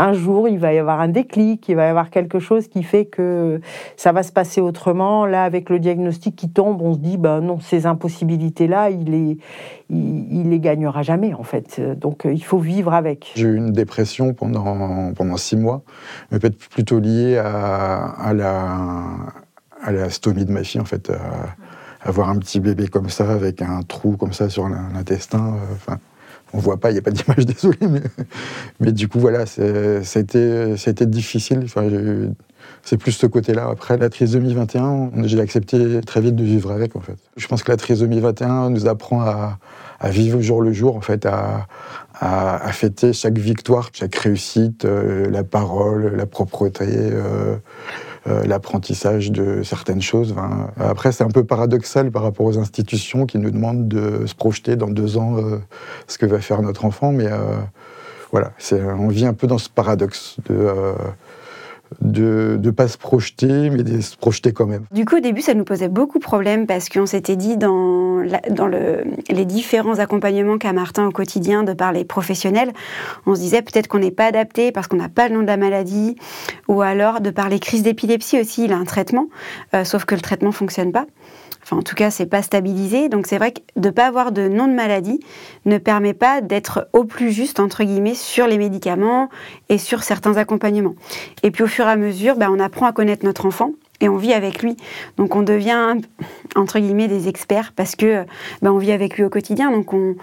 un 0.00 0.12
jour, 0.14 0.48
il 0.48 0.58
va 0.58 0.72
y 0.72 0.78
avoir 0.78 1.00
un 1.00 1.08
déclic, 1.08 1.68
il 1.68 1.76
va 1.76 1.86
y 1.86 1.88
avoir 1.88 2.10
quelque 2.10 2.38
chose 2.38 2.68
qui 2.68 2.82
fait 2.82 3.04
que 3.04 3.60
ça 3.96 4.12
va 4.12 4.22
se 4.22 4.32
passer 4.32 4.60
autrement. 4.60 5.26
Là, 5.26 5.44
avec 5.44 5.68
le 5.68 5.78
diagnostic 5.78 6.34
qui 6.36 6.48
tombe, 6.48 6.80
on 6.80 6.94
se 6.94 6.98
dit, 6.98 7.18
ben 7.18 7.40
non, 7.40 7.60
ces 7.60 7.86
impossibilités-là, 7.86 8.90
il 8.90 9.04
les, 9.04 9.38
les 9.90 10.60
gagnera 10.60 11.02
jamais, 11.02 11.34
en 11.34 11.42
fait. 11.42 11.80
Donc, 11.98 12.24
euh, 12.24 12.32
il 12.32 12.42
faut 12.42 12.58
vivre 12.58 12.94
avec. 12.94 13.32
J'ai 13.34 13.48
eu 13.48 13.56
une 13.56 13.72
dépression 13.72 14.32
pendant, 14.32 15.12
six 15.36 15.56
mois, 15.56 15.82
mais 16.30 16.38
peut-être 16.38 16.56
plutôt 16.56 16.98
liée 16.98 17.36
à, 17.36 18.32
la, 18.34 19.04
à 19.82 19.92
la 19.92 20.10
stomie 20.10 20.44
de 20.44 20.52
ma 20.52 20.64
fille, 20.64 20.80
en 20.80 20.86
fait. 20.86 21.12
avoir 22.02 22.30
un 22.30 22.38
petit 22.38 22.60
bébé 22.60 22.88
comme 22.88 23.10
ça, 23.10 23.30
avec 23.30 23.62
un 23.62 23.82
trou 23.82 24.16
comme 24.16 24.32
ça 24.32 24.48
sur 24.48 24.68
l'intestin. 24.68 25.56
Euh, 25.88 25.94
on 26.52 26.58
voit 26.58 26.78
pas, 26.78 26.90
il 26.90 26.94
n'y 26.94 26.98
a 26.98 27.02
pas 27.02 27.10
d'image, 27.10 27.46
désolé, 27.46 27.78
mais, 27.82 28.02
mais 28.80 28.92
du 28.92 29.08
coup, 29.08 29.20
voilà, 29.20 29.44
été, 29.44 31.06
difficile. 31.06 31.66
C'est 32.82 32.96
plus 32.96 33.12
ce 33.12 33.26
côté-là. 33.26 33.68
Après, 33.70 33.96
la 33.98 34.08
trisomie 34.08 34.54
21, 34.54 35.10
j'ai 35.24 35.40
accepté 35.40 36.00
très 36.00 36.20
vite 36.20 36.34
de 36.34 36.44
vivre 36.44 36.70
avec, 36.70 36.96
en 36.96 37.00
fait. 37.00 37.16
Je 37.36 37.46
pense 37.46 37.62
que 37.62 37.70
la 37.70 37.76
trisomie 37.76 38.20
21 38.20 38.70
nous 38.70 38.88
apprend 38.88 39.20
à, 39.20 39.58
vivre 40.04 40.40
jour 40.40 40.62
le 40.62 40.72
jour, 40.72 40.96
en 40.96 41.00
fait, 41.00 41.26
à, 41.26 41.66
fêter 42.72 43.12
chaque 43.12 43.38
victoire, 43.38 43.90
chaque 43.92 44.14
réussite, 44.14 44.84
euh, 44.84 45.30
la 45.30 45.44
parole, 45.44 46.14
la 46.16 46.26
propreté. 46.26 46.86
Euh, 46.88 47.56
euh, 48.26 48.44
l'apprentissage 48.44 49.32
de 49.32 49.62
certaines 49.62 50.02
choses. 50.02 50.34
Après, 50.78 51.10
c'est 51.10 51.24
un 51.24 51.30
peu 51.30 51.44
paradoxal 51.44 52.10
par 52.10 52.22
rapport 52.22 52.44
aux 52.44 52.58
institutions 52.58 53.24
qui 53.24 53.38
nous 53.38 53.50
demandent 53.50 53.88
de 53.88 54.26
se 54.26 54.34
projeter 54.34 54.76
dans 54.76 54.88
deux 54.88 55.16
ans 55.16 55.38
euh, 55.38 55.58
ce 56.06 56.18
que 56.18 56.26
va 56.26 56.38
faire 56.40 56.60
notre 56.60 56.84
enfant, 56.84 57.12
mais 57.12 57.28
euh, 57.28 57.56
voilà, 58.30 58.52
on 58.98 59.08
vit 59.08 59.24
un 59.24 59.32
peu 59.32 59.46
dans 59.46 59.56
ce 59.56 59.70
paradoxe 59.70 60.36
de 60.48 60.68
de 62.00 62.58
ne 62.62 62.70
pas 62.70 62.88
se 62.88 62.98
projeter, 62.98 63.70
mais 63.70 63.82
de 63.82 64.00
se 64.00 64.16
projeter 64.16 64.52
quand 64.52 64.66
même. 64.66 64.84
Du 64.92 65.04
coup, 65.04 65.16
au 65.16 65.20
début, 65.20 65.40
ça 65.40 65.54
nous 65.54 65.64
posait 65.64 65.88
beaucoup 65.88 66.18
de 66.18 66.24
problèmes 66.24 66.66
parce 66.66 66.88
qu'on 66.88 67.06
s'était 67.06 67.36
dit 67.36 67.56
dans, 67.56 68.22
dans 68.50 68.66
le, 68.66 69.04
les 69.28 69.44
différents 69.44 69.98
accompagnements 69.98 70.58
qu'a 70.58 70.72
Martin 70.72 71.06
au 71.06 71.10
quotidien 71.10 71.62
de 71.62 71.72
par 71.72 71.92
les 71.92 72.04
professionnels, 72.04 72.72
on 73.26 73.34
se 73.34 73.40
disait 73.40 73.62
peut-être 73.62 73.88
qu'on 73.88 73.98
n'est 73.98 74.10
pas 74.10 74.26
adapté 74.26 74.72
parce 74.72 74.86
qu'on 74.86 74.96
n'a 74.96 75.08
pas 75.08 75.28
le 75.28 75.34
nom 75.34 75.42
de 75.42 75.46
la 75.46 75.56
maladie, 75.56 76.16
ou 76.68 76.82
alors 76.82 77.20
de 77.20 77.30
par 77.30 77.48
les 77.48 77.58
crises 77.58 77.82
d'épilepsie 77.82 78.40
aussi, 78.40 78.64
il 78.64 78.72
a 78.72 78.76
un 78.76 78.84
traitement, 78.84 79.28
euh, 79.74 79.84
sauf 79.84 80.04
que 80.04 80.14
le 80.14 80.20
traitement 80.20 80.52
fonctionne 80.52 80.92
pas. 80.92 81.06
En 81.70 81.82
tout 81.82 81.94
cas, 81.94 82.10
c'est 82.10 82.26
pas 82.26 82.42
stabilisé. 82.42 83.08
Donc, 83.08 83.26
c'est 83.26 83.38
vrai 83.38 83.52
que 83.52 83.60
de 83.76 83.88
ne 83.88 83.92
pas 83.92 84.06
avoir 84.06 84.32
de 84.32 84.48
nom 84.48 84.66
de 84.66 84.72
maladie 84.72 85.20
ne 85.66 85.78
permet 85.78 86.14
pas 86.14 86.40
d'être 86.40 86.88
au 86.92 87.04
plus 87.04 87.30
juste, 87.32 87.60
entre 87.60 87.84
guillemets, 87.84 88.14
sur 88.14 88.46
les 88.46 88.58
médicaments 88.58 89.28
et 89.68 89.78
sur 89.78 90.02
certains 90.02 90.36
accompagnements. 90.36 90.94
Et 91.42 91.50
puis, 91.50 91.62
au 91.64 91.68
fur 91.68 91.86
et 91.86 91.90
à 91.90 91.96
mesure, 91.96 92.36
ben, 92.36 92.50
on 92.50 92.58
apprend 92.58 92.86
à 92.86 92.92
connaître 92.92 93.24
notre 93.24 93.46
enfant 93.46 93.72
et 94.00 94.08
on 94.08 94.16
vit 94.16 94.32
avec 94.32 94.62
lui. 94.62 94.76
Donc, 95.16 95.36
on 95.36 95.42
devient, 95.42 95.96
entre 96.56 96.78
guillemets, 96.78 97.08
des 97.08 97.28
experts 97.28 97.72
parce 97.74 97.96
que 97.96 98.24
ben, 98.62 98.72
on 98.72 98.78
vit 98.78 98.92
avec 98.92 99.16
lui 99.16 99.24
au 99.24 99.30
quotidien. 99.30 99.70
Donc, 99.70 99.92
on, 99.92 100.16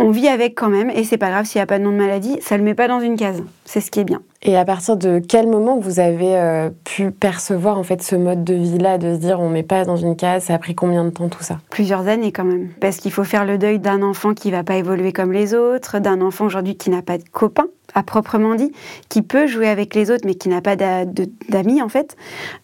on 0.00 0.10
vit 0.10 0.28
avec 0.28 0.54
quand 0.54 0.70
même, 0.70 0.88
et 0.90 1.04
c'est 1.04 1.18
pas 1.18 1.28
grave 1.28 1.44
s'il 1.44 1.58
n'y 1.58 1.62
a 1.62 1.66
pas 1.66 1.78
de 1.78 1.84
nom 1.84 1.92
de 1.92 1.96
maladie, 1.96 2.38
ça 2.40 2.56
le 2.56 2.64
met 2.64 2.74
pas 2.74 2.88
dans 2.88 3.00
une 3.00 3.16
case. 3.16 3.42
C'est 3.66 3.80
ce 3.80 3.90
qui 3.90 4.00
est 4.00 4.04
bien. 4.04 4.22
Et 4.42 4.56
à 4.56 4.64
partir 4.64 4.96
de 4.96 5.20
quel 5.20 5.46
moment 5.46 5.78
vous 5.78 6.00
avez 6.00 6.36
euh, 6.38 6.70
pu 6.84 7.10
percevoir 7.10 7.78
en 7.78 7.82
fait 7.82 8.02
ce 8.02 8.16
mode 8.16 8.42
de 8.42 8.54
vie-là, 8.54 8.96
de 8.96 9.14
se 9.14 9.20
dire 9.20 9.40
on 9.40 9.50
met 9.50 9.62
pas 9.62 9.84
dans 9.84 9.96
une 9.96 10.16
case, 10.16 10.44
ça 10.44 10.54
a 10.54 10.58
pris 10.58 10.74
combien 10.74 11.04
de 11.04 11.10
temps 11.10 11.28
tout 11.28 11.42
ça? 11.42 11.58
Plusieurs 11.68 12.08
années 12.08 12.32
quand 12.32 12.44
même, 12.44 12.70
parce 12.80 12.96
qu'il 12.96 13.12
faut 13.12 13.24
faire 13.24 13.44
le 13.44 13.58
deuil 13.58 13.78
d'un 13.78 14.02
enfant 14.02 14.32
qui 14.32 14.50
va 14.50 14.64
pas 14.64 14.76
évoluer 14.76 15.12
comme 15.12 15.32
les 15.32 15.54
autres, 15.54 15.98
d'un 15.98 16.22
enfant 16.22 16.46
aujourd'hui 16.46 16.76
qui 16.76 16.88
n'a 16.88 17.02
pas 17.02 17.18
de 17.18 17.24
copains 17.30 17.66
à 17.94 18.02
proprement 18.02 18.54
dit, 18.54 18.72
qui 19.10 19.20
peut 19.20 19.46
jouer 19.46 19.68
avec 19.68 19.94
les 19.94 20.10
autres 20.10 20.24
mais 20.24 20.34
qui 20.34 20.48
n'a 20.48 20.62
pas 20.62 20.76
d'amis 20.76 21.82
en 21.82 21.90
fait, 21.90 22.16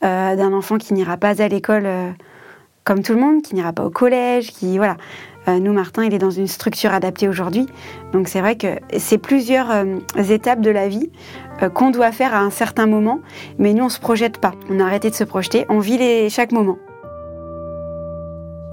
euh, 0.05 0.37
d'un 0.37 0.55
enfant 0.55 0.79
qui 0.79 0.95
n'ira 0.95 1.19
pas 1.19 1.43
à 1.43 1.49
l'école 1.49 1.85
euh, 1.85 2.11
comme 2.85 3.03
tout 3.03 3.13
le 3.13 3.21
monde, 3.21 3.43
qui 3.43 3.55
n'ira 3.55 3.75
pas 3.75 3.85
au 3.85 3.91
collège, 3.91 4.53
qui 4.53 4.79
voilà. 4.79 4.97
Euh, 5.49 5.59
nous, 5.59 5.73
Martin, 5.73 6.05
il 6.05 6.15
est 6.15 6.19
dans 6.19 6.31
une 6.31 6.47
structure 6.47 6.93
adaptée 6.93 7.29
aujourd'hui. 7.29 7.67
Donc 8.13 8.29
c'est 8.29 8.41
vrai 8.41 8.57
que 8.57 8.79
c'est 8.99 9.19
plusieurs 9.19 9.71
euh, 9.71 9.99
étapes 10.29 10.61
de 10.61 10.71
la 10.71 10.89
vie 10.89 11.11
euh, 11.63 11.69
qu'on 11.69 11.91
doit 11.91 12.13
faire 12.13 12.35
à 12.35 12.41
un 12.41 12.51
certain 12.51 12.87
moment, 12.87 13.21
mais 13.59 13.73
nous, 13.73 13.83
on 13.83 13.87
ne 13.87 13.91
se 13.91 14.01
projette 14.01 14.39
pas. 14.39 14.55
On 14.71 14.81
a 14.81 14.85
arrêté 14.85 15.11
de 15.11 15.15
se 15.15 15.25
projeter, 15.25 15.67
on 15.69 15.79
vit 15.79 15.99
les, 15.99 16.29
chaque 16.31 16.53
moment. 16.53 16.79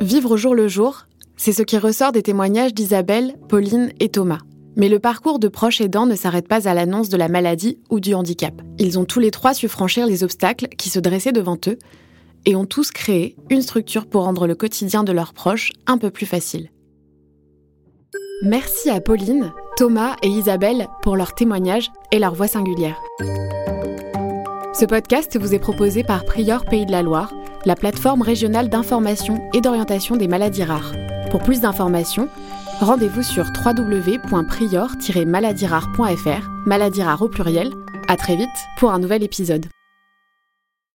Vivre 0.01 0.31
au 0.31 0.38
jour 0.38 0.55
le 0.55 0.67
jour, 0.67 1.05
c'est 1.38 1.53
ce 1.53 1.63
qui 1.63 1.77
ressort 1.77 2.12
des 2.12 2.23
témoignages 2.23 2.73
d'Isabelle, 2.73 3.36
Pauline 3.47 3.91
et 3.99 4.09
Thomas. 4.09 4.39
Mais 4.75 4.89
le 4.89 4.97
parcours 4.97 5.38
de 5.38 5.47
proches 5.47 5.81
aidants 5.81 6.07
ne 6.07 6.15
s'arrête 6.15 6.47
pas 6.47 6.67
à 6.67 6.73
l'annonce 6.73 7.07
de 7.09 7.17
la 7.17 7.27
maladie 7.27 7.77
ou 7.91 7.99
du 7.99 8.15
handicap. 8.15 8.59
Ils 8.79 8.97
ont 8.97 9.05
tous 9.05 9.19
les 9.19 9.29
trois 9.29 9.53
su 9.53 9.67
franchir 9.67 10.07
les 10.07 10.23
obstacles 10.23 10.67
qui 10.77 10.89
se 10.89 10.99
dressaient 10.99 11.31
devant 11.31 11.57
eux 11.67 11.77
et 12.45 12.56
ont 12.56 12.65
tous 12.65 12.91
créé 12.91 13.36
une 13.49 13.62
structure 13.62 14.08
pour 14.08 14.23
rendre 14.23 14.47
le 14.47 14.56
quotidien 14.56 15.03
de 15.03 15.12
leurs 15.12 15.34
proches 15.34 15.73
un 15.88 15.97
peu 15.97 16.10
plus 16.10 16.25
facile. 16.25 16.69
Merci 18.43 18.89
à 18.89 18.99
Pauline, 18.99 19.53
Thomas 19.77 20.17
et 20.21 20.27
Isabelle 20.27 20.88
pour 21.01 21.15
leurs 21.15 21.34
témoignages 21.34 21.89
et 22.12 22.19
leur 22.19 22.36
voix 22.36 22.47
singulière. 22.47 22.99
Ce 24.73 24.84
podcast 24.86 25.39
vous 25.39 25.53
est 25.53 25.60
proposé 25.60 26.03
par 26.03 26.25
Prior 26.25 26.65
Pays 26.65 26.86
de 26.86 26.91
la 26.91 27.03
Loire, 27.03 27.34
la 27.65 27.75
plateforme 27.75 28.21
régionale 28.21 28.69
d'information 28.69 29.39
et 29.53 29.62
d'orientation 29.62 30.17
des 30.17 30.27
maladies 30.27 30.63
rares. 30.63 30.91
Pour 31.32 31.41
plus 31.41 31.62
d'informations, 31.62 32.27
rendez-vous 32.79 33.23
sur 33.23 33.45
www.prior-maladiesrares.fr, 33.65 36.49
maladies 36.65 37.03
rares 37.03 37.21
au 37.21 37.29
pluriel. 37.29 37.71
À 38.10 38.17
très 38.17 38.36
vite 38.36 38.49
pour 38.77 38.91
un 38.91 38.99
nouvel 38.99 39.23
épisode. 39.23 39.67